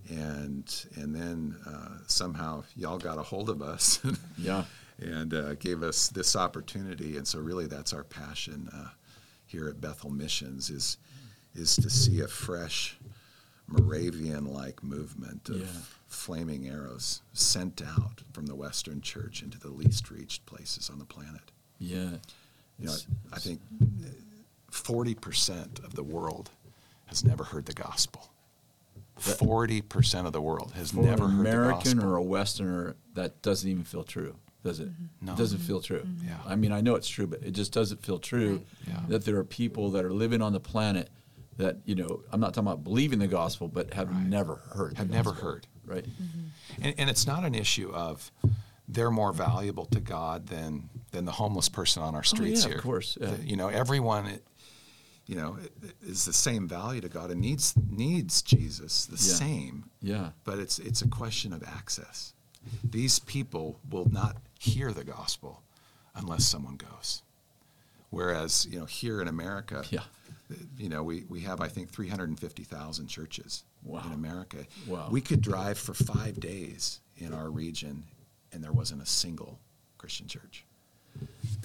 And 0.09 0.85
and 0.95 1.15
then 1.15 1.55
uh, 1.65 1.97
somehow 2.07 2.63
y'all 2.75 2.97
got 2.97 3.17
a 3.17 3.23
hold 3.23 3.49
of 3.49 3.61
us. 3.61 3.99
Yeah. 4.37 4.65
and 4.99 5.33
uh, 5.33 5.55
gave 5.55 5.81
us 5.83 6.09
this 6.09 6.35
opportunity. 6.35 7.17
And 7.17 7.27
so, 7.27 7.39
really, 7.39 7.65
that's 7.67 7.93
our 7.93 8.03
passion 8.03 8.69
uh, 8.73 8.89
here 9.45 9.67
at 9.69 9.79
Bethel 9.81 10.09
Missions 10.09 10.69
is 10.69 10.97
is 11.55 11.75
to 11.77 11.89
see 11.89 12.21
a 12.21 12.27
fresh 12.27 12.97
Moravian-like 13.71 14.83
movement 14.83 15.49
of 15.49 15.61
Yeah. 15.61 15.67
flaming 16.07 16.67
arrows 16.67 17.21
sent 17.33 17.81
out 17.81 18.21
from 18.33 18.45
the 18.47 18.55
Western 18.55 19.01
Church 19.01 19.41
into 19.41 19.57
the 19.59 19.69
least 19.69 20.11
reached 20.11 20.45
places 20.45 20.89
on 20.89 20.99
the 20.99 21.05
planet. 21.05 21.51
Yeah. 21.79 22.17
You 22.77 22.87
know, 22.87 22.95
I 23.31 23.39
think 23.39 23.61
forty 24.69 25.13
percent 25.15 25.79
of 25.83 25.93
the 25.95 26.03
world 26.03 26.49
has 27.05 27.23
never 27.23 27.43
heard 27.43 27.65
the 27.65 27.73
gospel. 27.73 28.29
Forty 29.17 29.81
percent 29.81 30.25
of 30.25 30.33
the 30.33 30.41
world 30.41 30.71
has 30.75 30.93
never 30.93 31.25
an 31.25 31.31
heard 31.31 31.45
the 31.45 31.49
American 31.51 31.99
or 32.03 32.15
a 32.15 32.23
Westerner, 32.23 32.95
that 33.13 33.41
doesn't 33.41 33.69
even 33.69 33.83
feel 33.83 34.03
true, 34.03 34.35
does 34.63 34.79
it? 34.79 34.89
Mm-hmm. 34.89 35.25
No. 35.27 35.33
It 35.33 35.37
doesn't 35.37 35.59
feel 35.59 35.79
true. 35.81 36.03
Yeah. 36.25 36.37
I 36.45 36.55
mean, 36.55 36.71
I 36.71 36.81
know 36.81 36.95
it's 36.95 37.07
true, 37.09 37.27
but 37.27 37.43
it 37.43 37.51
just 37.51 37.71
doesn't 37.71 38.03
feel 38.03 38.17
true 38.17 38.53
Right. 38.53 38.67
Yeah. 38.87 39.01
that 39.09 39.25
there 39.25 39.37
are 39.37 39.43
people 39.43 39.91
that 39.91 40.03
are 40.05 40.13
living 40.13 40.41
on 40.41 40.53
the 40.53 40.59
planet 40.59 41.09
that, 41.61 41.77
you 41.85 41.95
know, 41.95 42.21
I'm 42.31 42.39
not 42.39 42.53
talking 42.53 42.67
about 42.67 42.83
believing 42.83 43.19
the 43.19 43.27
gospel, 43.27 43.67
but 43.67 43.93
have 43.93 44.09
Right. 44.09 44.25
never 44.25 44.55
heard. 44.73 44.93
the 44.93 44.97
Have 44.97 45.09
never 45.09 45.31
heard. 45.31 45.67
Right. 45.85 46.05
Mm-hmm. 46.05 46.83
And, 46.83 46.95
and 46.99 47.09
it's 47.09 47.25
not 47.27 47.43
an 47.43 47.55
issue 47.55 47.91
of 47.93 48.31
they're 48.87 49.11
more 49.11 49.31
valuable 49.33 49.85
to 49.87 49.99
God 49.99 50.47
than 50.47 50.89
than 51.11 51.25
the 51.25 51.31
homeless 51.31 51.67
person 51.69 52.01
on 52.03 52.13
our 52.15 52.21
oh, 52.21 52.23
streets 52.35 52.63
Oh, 52.63 52.67
yeah, 52.67 52.69
here. 52.69 52.77
of 52.77 52.83
course, 52.83 53.17
yeah. 53.19 53.31
The- 53.31 53.45
You 53.47 53.55
know, 53.57 53.67
everyone, 53.67 54.25
it- 54.27 54.45
you 55.27 55.35
know, 55.35 55.57
is 56.01 56.25
the 56.25 56.33
same 56.33 56.67
value 56.67 56.99
to 57.01 57.09
God 57.09 57.31
and 57.31 57.39
needs 57.41 57.73
needs 57.89 58.41
Jesus 58.41 59.05
the 59.05 59.13
Yeah. 59.17 59.35
same. 59.45 59.89
Yeah. 60.01 60.31
But 60.43 60.59
it's 60.59 60.79
it's 60.79 61.01
a 61.01 61.07
question 61.07 61.53
of 61.53 61.63
access. 61.63 62.33
These 62.83 63.19
people 63.19 63.79
will 63.89 64.09
not 64.09 64.37
hear 64.59 64.91
the 64.93 65.03
gospel 65.03 65.61
unless 66.15 66.45
someone 66.45 66.75
goes. 66.77 67.23
Whereas, 68.09 68.67
you 68.69 68.77
know, 68.79 68.85
here 68.85 69.21
in 69.21 69.27
America, 69.27 69.83
Yeah. 69.89 70.03
You 70.77 70.89
know, 70.89 71.03
we, 71.03 71.25
we 71.29 71.41
have, 71.41 71.61
I 71.61 71.67
think, 71.67 71.89
350,000 71.89 73.07
churches 73.07 73.63
Wow. 73.83 74.03
in 74.05 74.13
America. 74.13 74.57
Wow. 74.87 75.07
We 75.11 75.21
could 75.21 75.41
drive 75.41 75.77
for 75.77 75.93
five 75.93 76.39
days 76.39 76.99
in 77.17 77.33
our 77.33 77.49
region, 77.49 78.03
and 78.51 78.63
there 78.63 78.71
wasn't 78.71 79.01
a 79.01 79.05
single 79.05 79.59
Christian 79.97 80.27
church. 80.27 80.65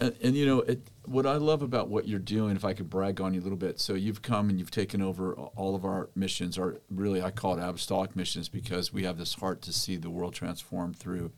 And, 0.01 0.15
and 0.23 0.35
you 0.35 0.45
know, 0.45 0.61
it, 0.63 0.81
what 1.05 1.25
I 1.25 1.37
love 1.37 1.63
about 1.63 1.89
what 1.89 2.09
you're 2.09 2.19
doing, 2.19 2.57
if 2.57 2.65
I 2.65 2.73
could 2.75 2.91
brag 2.91 3.21
on 3.21 3.33
you 3.33 3.41
a 3.41 3.45
little 3.45 3.57
bit, 3.59 3.79
so 3.81 3.95
you've 3.95 4.21
come 4.23 4.51
and 4.51 4.59
you've 4.59 4.71
taken 4.73 5.01
over 5.01 5.35
all 5.35 5.75
of 5.77 5.85
our 5.85 6.09
missions, 6.15 6.59
or 6.59 6.79
really 6.91 7.23
I 7.23 7.31
call 7.31 7.57
it 7.57 7.63
apostolic 7.63 8.17
missions 8.17 8.49
because 8.49 8.93
we 8.93 9.05
have 9.05 9.19
this 9.19 9.35
heart 9.35 9.63
to 9.63 9.73
see 9.73 9.97
the 9.97 10.11
world 10.11 10.35
transformed 10.35 10.97
through 10.97 11.31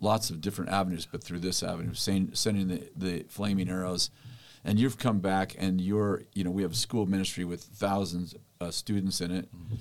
lots 0.00 0.30
of 0.30 0.40
different 0.40 0.70
avenues, 0.70 1.08
but 1.10 1.24
through 1.24 1.40
this 1.40 1.62
avenue, 1.62 1.94
sending 1.94 2.68
the, 2.68 2.88
the 2.96 3.24
flaming 3.28 3.68
arrows 3.68 4.10
and 4.64 4.78
you've 4.78 4.98
come 4.98 5.20
back 5.20 5.54
and 5.58 5.80
you're 5.80 6.22
you 6.32 6.44
know 6.44 6.50
we 6.50 6.62
have 6.62 6.72
a 6.72 6.76
school 6.76 7.06
ministry 7.06 7.44
with 7.44 7.62
thousands 7.62 8.34
of 8.60 8.74
students 8.74 9.20
in 9.20 9.30
it. 9.30 9.54
Mm-hmm. 9.54 9.76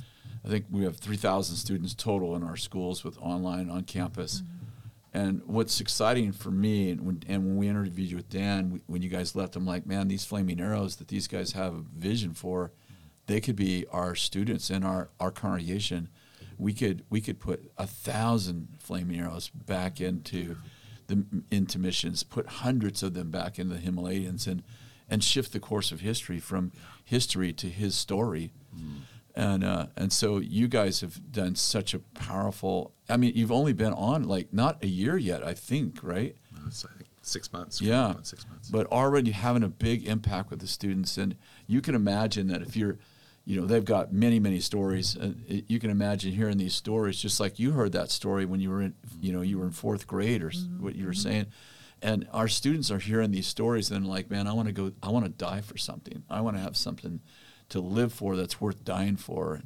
I 0.46 0.50
think 0.50 0.66
we 0.70 0.84
have 0.84 0.98
3,000 0.98 1.56
students 1.56 1.94
total 1.94 2.36
in 2.36 2.44
our 2.44 2.58
schools 2.58 3.04
with 3.04 3.18
online 3.20 3.70
on 3.70 3.84
campus. 3.84 4.42
Mm-hmm. 4.42 4.64
And 5.16 5.42
what's 5.46 5.80
exciting 5.80 6.32
for 6.32 6.50
me, 6.50 6.90
and 6.90 7.02
when, 7.02 7.24
and 7.28 7.46
when 7.46 7.58
we 7.58 7.68
interviewed 7.68 8.10
you 8.10 8.18
with 8.18 8.30
Dan, 8.30 8.72
we, 8.72 8.82
when 8.88 9.02
you 9.02 9.10
guys 9.10 9.36
left, 9.36 9.56
I'm 9.56 9.66
like, 9.66 9.86
man, 9.86 10.08
these 10.08 10.26
flaming 10.26 10.60
arrows 10.60 10.96
that 10.98 11.08
these 11.08 11.28
guys 11.28 11.52
have 11.52 11.74
a 11.74 11.84
vision 11.96 12.34
for, 12.34 12.72
they 13.28 13.40
could 13.40 13.56
be 13.56 13.86
our 13.92 14.16
students 14.16 14.70
in 14.70 14.84
our, 14.84 15.10
our 15.20 15.32
congregation. 15.32 16.10
We 16.58 16.74
could 16.74 17.04
we 17.10 17.22
could 17.22 17.40
put 17.40 17.72
a 17.78 17.88
thousand 17.88 18.70
flaming 18.80 19.20
arrows 19.20 19.50
back 19.50 20.00
into 20.00 20.56
into 21.52 21.80
missions, 21.80 22.24
put 22.24 22.48
hundreds 22.48 23.04
of 23.04 23.14
them 23.14 23.30
back 23.32 23.60
in 23.60 23.70
the 23.70 23.78
Himalayas, 23.78 24.48
and 24.48 24.64
and 25.10 25.24
shift 25.24 25.52
the 25.54 25.60
course 25.60 25.92
of 25.92 26.00
history 26.02 26.40
from 26.40 26.72
history 27.04 27.54
to 27.54 27.68
his 27.70 27.96
story. 27.96 28.52
And 29.36 29.64
uh, 29.64 29.88
and 29.98 30.14
so 30.14 30.38
you 30.38 30.68
guys 30.68 31.02
have 31.02 31.32
done 31.32 31.56
such 31.56 31.94
a 31.94 32.00
powerful. 32.00 32.94
I 33.10 33.18
mean, 33.18 33.34
you've 33.36 33.52
only 33.52 33.74
been 33.74 33.94
on 33.94 34.24
like 34.24 34.54
not 34.54 34.84
a 34.84 34.88
year 34.88 35.18
yet, 35.18 35.46
I 35.46 35.54
think, 35.54 36.04
right? 36.04 36.36
It's, 36.68 36.86
I 36.86 36.90
think 36.98 37.10
six 37.24 37.52
months. 37.52 37.82
Yeah, 37.82 38.14
six 38.22 38.48
months. 38.48 38.70
but 38.70 38.86
already 38.88 39.32
having 39.32 39.64
a 39.64 39.70
big 39.70 40.06
impact 40.08 40.52
with 40.52 40.60
the 40.60 40.68
students, 40.68 41.18
and 41.18 41.36
you 41.68 41.82
can 41.82 41.96
imagine 41.96 42.48
that 42.48 42.62
if 42.62 42.76
you're, 42.76 43.00
you 43.46 43.60
know, 43.60 43.68
they've 43.68 43.86
got 43.86 44.14
many 44.14 44.40
many 44.40 44.60
stories. 44.60 45.18
Uh, 45.18 45.34
you 45.48 45.80
can 45.80 45.90
imagine 45.90 46.32
hearing 46.32 46.58
these 46.58 46.76
stories, 46.76 47.20
just 47.20 47.40
like 47.40 47.60
you 47.60 47.72
heard 47.72 47.92
that 47.92 48.10
story 48.12 48.46
when 48.46 48.60
you 48.60 48.70
were 48.70 48.82
in, 48.82 48.94
you 49.22 49.34
know, 49.34 49.42
you 49.42 49.60
were 49.60 49.66
in 49.66 49.72
fourth 49.72 50.08
grade 50.08 50.42
or 50.42 50.50
s 50.50 50.68
what 50.80 50.96
you 50.96 51.06
were 51.06 51.14
saying, 51.14 51.48
and 52.02 52.28
our 52.32 52.48
students 52.48 52.90
are 52.92 53.00
hearing 53.00 53.32
these 53.32 53.48
stories, 53.48 53.92
and 53.92 54.08
like, 54.08 54.30
man, 54.30 54.48
I 54.48 54.54
want 54.54 54.68
to 54.68 54.74
go, 54.74 54.92
I 55.02 55.10
want 55.10 55.26
to 55.26 55.32
die 55.32 55.62
for 55.62 55.78
something. 55.78 56.24
I 56.30 56.42
want 56.42 56.58
to 56.58 56.64
have 56.64 56.78
something 56.78 57.22
to 57.70 57.80
live 57.80 58.14
for 58.14 58.36
that's 58.36 58.62
worth 58.62 58.84
dying 58.84 59.18
for. 59.18 59.62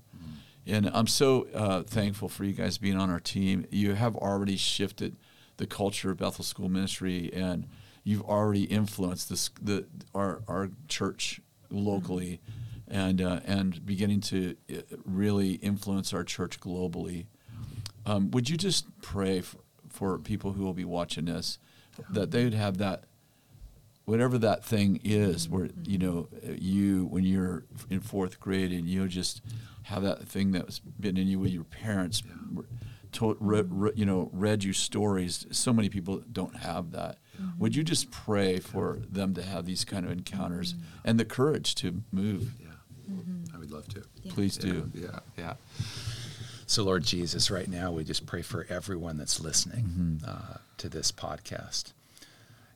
And 0.65 0.89
I'm 0.93 1.07
so 1.07 1.47
uh, 1.53 1.83
thankful 1.83 2.27
for 2.27 2.43
you 2.43 2.51
guys 2.51 2.77
being 2.77 2.97
on 2.97 3.09
our 3.09 3.21
team. 3.21 3.65
You 3.71 3.93
have 3.93 4.17
already 4.17 4.57
shifted 4.57 5.15
the 5.55 5.65
culture 5.65 6.11
of 6.11 6.17
Bethel 6.17 6.43
School 6.43 6.67
Ministry, 6.67 7.31
and 7.33 7.67
you've 8.03 8.23
already 8.23 8.63
influenced 8.63 9.29
this, 9.29 9.49
the 9.61 9.85
our 10.13 10.41
our 10.47 10.69
church 10.87 11.39
locally, 11.69 12.41
and 12.89 13.21
uh, 13.21 13.39
and 13.45 13.85
beginning 13.85 14.21
to 14.21 14.55
uh, 14.71 14.81
really 15.05 15.53
influence 15.53 16.13
our 16.13 16.23
church 16.23 16.59
globally. 16.59 17.25
Um, 18.05 18.31
would 18.31 18.49
you 18.49 18.55
just 18.55 18.85
pray 19.01 19.41
for, 19.41 19.57
for 19.89 20.17
people 20.17 20.53
who 20.53 20.63
will 20.63 20.73
be 20.73 20.85
watching 20.85 21.25
this 21.25 21.59
that 22.09 22.31
they 22.31 22.43
would 22.43 22.53
have 22.53 22.77
that 22.77 23.03
whatever 24.05 24.37
that 24.37 24.63
thing 24.63 24.99
is 25.03 25.49
where 25.49 25.69
you 25.83 25.97
know 25.97 26.29
you 26.57 27.05
when 27.05 27.23
you're 27.23 27.65
in 27.89 27.99
fourth 27.99 28.39
grade 28.39 28.71
and 28.71 28.87
you 28.87 29.07
just 29.07 29.41
have 29.83 30.03
that 30.03 30.27
thing 30.27 30.51
that's 30.51 30.79
been 30.79 31.17
in 31.17 31.27
you 31.27 31.39
with 31.39 31.51
your 31.51 31.63
parents 31.63 32.23
told, 33.11 33.37
re, 33.39 33.63
re, 33.67 33.91
you 33.95 34.05
know 34.05 34.29
read 34.33 34.63
you 34.63 34.73
stories. 34.73 35.45
So 35.51 35.73
many 35.73 35.89
people 35.89 36.23
don't 36.31 36.57
have 36.57 36.91
that. 36.91 37.17
Would 37.59 37.75
you 37.75 37.83
just 37.83 38.09
pray 38.09 38.59
for 38.59 38.99
them 39.09 39.33
to 39.35 39.43
have 39.43 39.65
these 39.65 39.85
kind 39.85 40.05
of 40.05 40.11
encounters 40.11 40.75
and 41.05 41.19
the 41.19 41.25
courage 41.25 41.75
to 41.75 42.01
move 42.11 42.53
yeah, 42.59 42.66
I 43.53 43.57
would 43.57 43.71
love 43.71 43.87
to. 43.89 44.03
please 44.29 44.57
do 44.57 44.89
Yeah, 44.93 45.19
yeah. 45.37 45.53
So, 46.65 46.83
Lord 46.83 47.03
Jesus, 47.03 47.49
right 47.49 47.67
now 47.67 47.91
we 47.91 48.03
just 48.03 48.25
pray 48.25 48.41
for 48.41 48.65
everyone 48.69 49.17
that's 49.17 49.39
listening 49.39 50.21
uh, 50.27 50.57
to 50.77 50.89
this 50.89 51.11
podcast. 51.11 51.93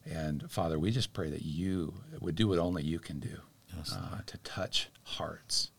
And 0.10 0.50
Father, 0.50 0.80
we 0.80 0.92
just 0.92 1.14
pray 1.14 1.30
that 1.30 1.44
you 1.44 1.94
would 2.20 2.36
do 2.36 2.48
what 2.48 2.58
only 2.58 2.84
you 2.84 3.00
can 3.00 3.20
do 3.20 3.38
Yes, 3.76 3.94
uh, 3.94 4.20
to 4.26 4.38
touch 4.40 4.90
hearts 5.04 5.72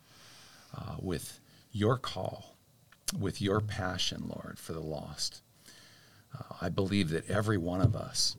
uh, 0.77 0.97
with 1.01 1.41
your 1.73 1.97
call, 1.99 2.57
with 3.19 3.41
your 3.41 3.61
passion, 3.61 4.25
Lord, 4.29 4.59
for 4.59 4.73
the 4.73 4.81
lost. 4.81 5.43
Uh, 6.39 6.55
I 6.61 6.69
believe 6.69 7.11
that 7.11 7.29
every 7.29 7.59
one 7.59 7.81
of 7.81 7.97
us 7.97 8.37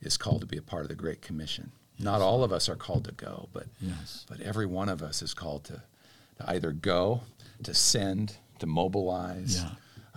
is 0.00 0.16
called 0.16 0.40
to 0.40 0.46
be 0.46 0.56
a 0.56 0.62
part 0.62 0.82
of 0.82 0.88
the 0.88 0.94
Great 0.94 1.22
Commission. 1.22 1.72
Not 1.98 2.20
all 2.20 2.42
of 2.42 2.52
us 2.52 2.68
are 2.68 2.76
called 2.76 3.04
to 3.04 3.12
go, 3.12 3.48
but 3.52 3.66
yes 3.80 4.24
but 4.28 4.40
every 4.40 4.66
one 4.66 4.88
of 4.88 5.02
us 5.02 5.22
is 5.22 5.34
called 5.34 5.64
to, 5.64 5.82
to 6.38 6.50
either 6.50 6.72
go, 6.72 7.22
to 7.62 7.74
send, 7.74 8.36
to 8.58 8.66
mobilize, 8.66 9.56
Yeah. 9.62 9.70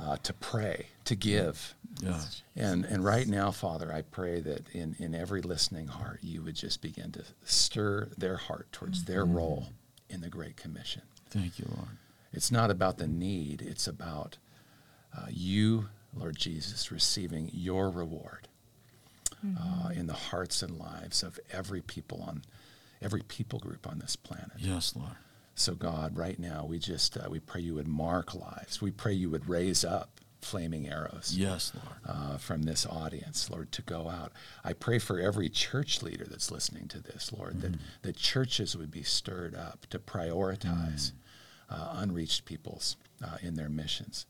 uh, 0.03 0.17
to 0.17 0.33
pray, 0.33 0.87
to 1.05 1.15
give. 1.15 1.75
yeah 2.01 2.21
And, 2.55 2.85
and 2.85 3.03
right 3.05 3.27
now, 3.27 3.51
Father, 3.51 3.91
I 3.93 4.01
pray 4.01 4.39
that 4.41 4.67
in, 4.73 4.95
in 4.99 5.13
every 5.13 5.41
listening 5.41 5.87
heart, 5.87 6.19
you 6.23 6.41
would 6.43 6.55
just 6.55 6.81
begin 6.81 7.11
to 7.13 7.23
stir 7.43 8.09
their 8.17 8.37
heart 8.37 8.71
towards 8.71 9.03
their 9.05 9.25
role 9.25 9.67
in 10.09 10.21
the 10.21 10.29
Great 10.29 10.57
Commission. 10.57 11.01
thank 11.29 11.59
you 11.59 11.65
lord 11.75 11.89
It's 12.33 12.51
not 12.51 12.69
about 12.71 12.97
the 12.97 13.07
need, 13.07 13.61
it's 13.61 13.87
about 13.87 14.37
uh, 15.15 15.27
you, 15.29 15.87
Lord 16.13 16.35
Jesus, 16.37 16.91
receiving 16.91 17.49
your 17.53 17.89
reward 17.89 18.47
uh, 19.59 19.89
in 19.89 20.07
the 20.07 20.13
hearts 20.13 20.61
and 20.63 20.77
lives 20.77 21.23
of 21.23 21.39
every 21.51 21.81
people 21.81 22.21
on 22.27 22.43
every 23.01 23.21
people 23.21 23.59
group 23.59 23.87
on 23.87 23.99
this 23.99 24.15
planet. 24.15 24.51
yes 24.57 24.95
lord 24.95 25.15
So 25.55 25.73
God, 25.73 26.17
right 26.17 26.37
now, 26.39 26.65
we 26.65 26.79
just 26.79 27.17
uh, 27.17 27.29
we 27.29 27.39
pray 27.39 27.61
you 27.61 27.75
would 27.75 27.87
mark 27.87 28.33
lives. 28.35 28.81
We 28.81 28.91
pray 28.91 29.13
you 29.13 29.29
would 29.29 29.47
raise 29.47 29.85
up 29.85 30.09
flaming 30.41 30.87
arrows 30.87 31.33
yes 31.35 31.71
lord 31.73 31.97
uh, 32.05 32.37
from 32.37 32.63
this 32.63 32.85
audience, 32.85 33.49
Lord, 33.49 33.71
to 33.71 33.81
go 33.81 34.09
out. 34.09 34.31
I 34.63 34.73
pray 34.73 34.99
for 34.99 35.19
every 35.19 35.49
church 35.49 36.03
leader 36.03 36.25
that's 36.29 36.51
listening 36.51 36.87
to 36.89 36.99
this, 37.01 37.31
Lord, 37.33 37.61
that 37.61 37.75
the 38.03 38.13
churches 38.13 38.75
would 38.77 38.91
be 38.91 39.01
stirred 39.03 39.55
up 39.55 39.87
to 39.89 39.97
prioritize 39.97 41.13
uh, 41.69 41.93
unreached 41.97 42.45
peoples 42.45 42.95
uh, 43.23 43.37
in 43.41 43.55
their 43.55 43.69
missions. 43.69 44.25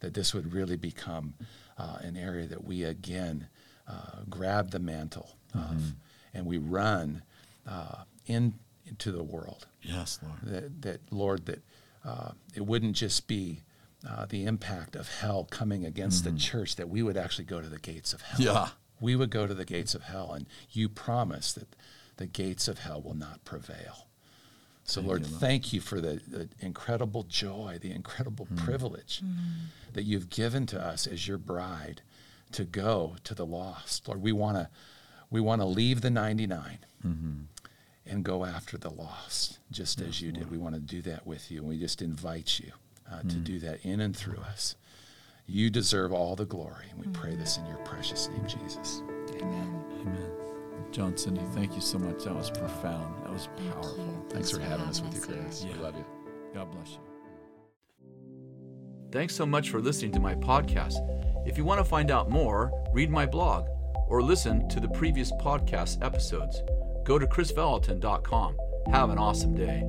That 0.00 0.14
this 0.14 0.32
would 0.34 0.52
really 0.52 0.76
become 0.76 1.34
uh, 1.78 1.98
an 2.00 2.16
area 2.16 2.46
that 2.48 2.64
we 2.64 2.82
again 2.84 3.48
uh, 3.90 4.20
grab 4.28 4.70
the 4.70 4.78
mantle 4.78 5.30
of 5.54 5.94
and 6.32 6.46
we 6.46 6.58
run 6.58 7.22
uh, 7.68 8.04
in, 8.26 8.54
into 8.86 9.10
the 9.10 9.22
world 9.22 9.66
yes 9.82 10.18
lord 10.22 10.38
that, 10.42 10.82
that 10.82 11.00
Lord, 11.10 11.46
that 11.46 11.62
uh, 12.04 12.30
it 12.54 12.64
wouldn't 12.64 12.96
just 12.96 13.26
be 13.26 13.62
uh, 14.08 14.24
the 14.26 14.46
impact 14.46 14.96
of 14.96 15.08
hell 15.08 15.46
coming 15.50 15.84
against 15.84 16.24
the 16.24 16.32
church, 16.32 16.76
that 16.76 16.88
we 16.88 17.02
would 17.02 17.16
actually 17.16 17.44
go 17.44 17.60
to 17.60 17.68
the 17.68 17.78
gates 17.78 18.14
of 18.14 18.22
hell. 18.22 18.40
Yeah. 18.40 18.68
We 18.98 19.14
would 19.16 19.30
go 19.30 19.46
to 19.46 19.52
the 19.54 19.64
gates 19.64 19.94
of 19.94 20.04
hell, 20.04 20.32
and 20.32 20.46
you 20.70 20.88
promise 20.88 21.52
that 21.52 21.76
the 22.16 22.26
gates 22.26 22.68
of 22.68 22.78
hell 22.78 23.02
will 23.02 23.14
not 23.14 23.44
prevail. 23.44 24.06
So, 24.84 25.00
Thank 25.00 25.06
Lord, 25.08 25.20
you, 25.22 25.28
Lord. 25.28 25.40
thank 25.40 25.72
you 25.72 25.80
for 25.80 26.00
the, 26.00 26.20
the 26.26 26.48
incredible 26.60 27.24
joy, 27.24 27.78
the 27.80 27.92
incredible 27.92 28.48
privilege 28.56 29.22
that 29.92 30.04
you've 30.04 30.30
given 30.30 30.66
to 30.66 30.80
us 30.80 31.06
as 31.06 31.28
your 31.28 31.38
bride 31.38 32.00
to 32.52 32.64
go 32.64 33.16
to 33.24 33.34
the 33.34 33.46
lost. 33.46 34.06
Lord, 34.08 34.22
we 34.22 34.32
want 34.32 34.56
to 34.56 34.68
we 35.30 35.40
want 35.40 35.60
to 35.60 35.66
leave 35.66 36.00
the 36.00 36.10
99 36.10 36.78
and 38.06 38.24
go 38.24 38.44
after 38.44 38.76
the 38.76 38.90
lost, 38.90 39.58
just 39.70 40.00
as 40.00 40.20
you 40.20 40.32
did. 40.32 40.50
We 40.50 40.58
want 40.58 40.74
to 40.74 40.80
do 40.80 41.00
that 41.02 41.26
with 41.26 41.50
you, 41.50 41.60
and 41.60 41.68
we 41.68 41.78
just 41.78 42.02
invite 42.02 42.58
you 42.58 42.72
uh, 43.10 43.22
to 43.22 43.36
do 43.36 43.60
that 43.60 43.84
in 43.84 44.00
and 44.00 44.16
through 44.16 44.38
us. 44.38 44.74
You 45.46 45.70
deserve 45.70 46.12
all 46.12 46.34
the 46.34 46.46
glory, 46.46 46.86
and 46.90 46.98
we 46.98 47.06
pray 47.12 47.36
this 47.36 47.58
in 47.58 47.66
your 47.66 47.78
precious 47.78 48.28
name, 48.28 48.46
Jesus. 48.46 49.02
Amen. 49.34 49.84
amen 50.00 50.30
john 50.92 51.16
cindy 51.16 51.40
thank 51.54 51.74
you 51.74 51.80
so 51.80 51.98
much 51.98 52.24
that 52.24 52.34
was 52.34 52.50
profound 52.50 53.14
that 53.24 53.32
was 53.32 53.48
powerful 53.72 53.96
you. 53.98 54.24
Thanks, 54.28 54.50
for 54.50 54.60
having 54.60 54.86
us 54.86 55.00
with 55.00 55.14
you, 55.14 55.34
here. 55.34 55.42
Kris. 55.44 55.64
Yeah. 55.64 55.72
We 55.74 55.78
love 55.78 55.96
you. 55.96 56.04
God 56.52 56.70
bless 56.72 56.90
you. 56.92 57.09
Thanks 59.12 59.34
so 59.34 59.44
much 59.44 59.70
for 59.70 59.80
listening 59.80 60.12
to 60.12 60.20
my 60.20 60.34
podcast. 60.34 60.94
If 61.46 61.58
you 61.58 61.64
want 61.64 61.78
to 61.80 61.84
find 61.84 62.10
out 62.10 62.30
more, 62.30 62.70
read 62.92 63.10
my 63.10 63.26
blog 63.26 63.66
or 64.08 64.22
listen 64.22 64.68
to 64.68 64.80
the 64.80 64.88
previous 64.88 65.32
podcast 65.32 66.04
episodes. 66.04 66.62
Go 67.04 67.18
to 67.18 67.26
krisvallotton.com. 67.26 68.56
Have 68.92 69.10
an 69.10 69.18
awesome 69.18 69.54
day. 69.54 69.82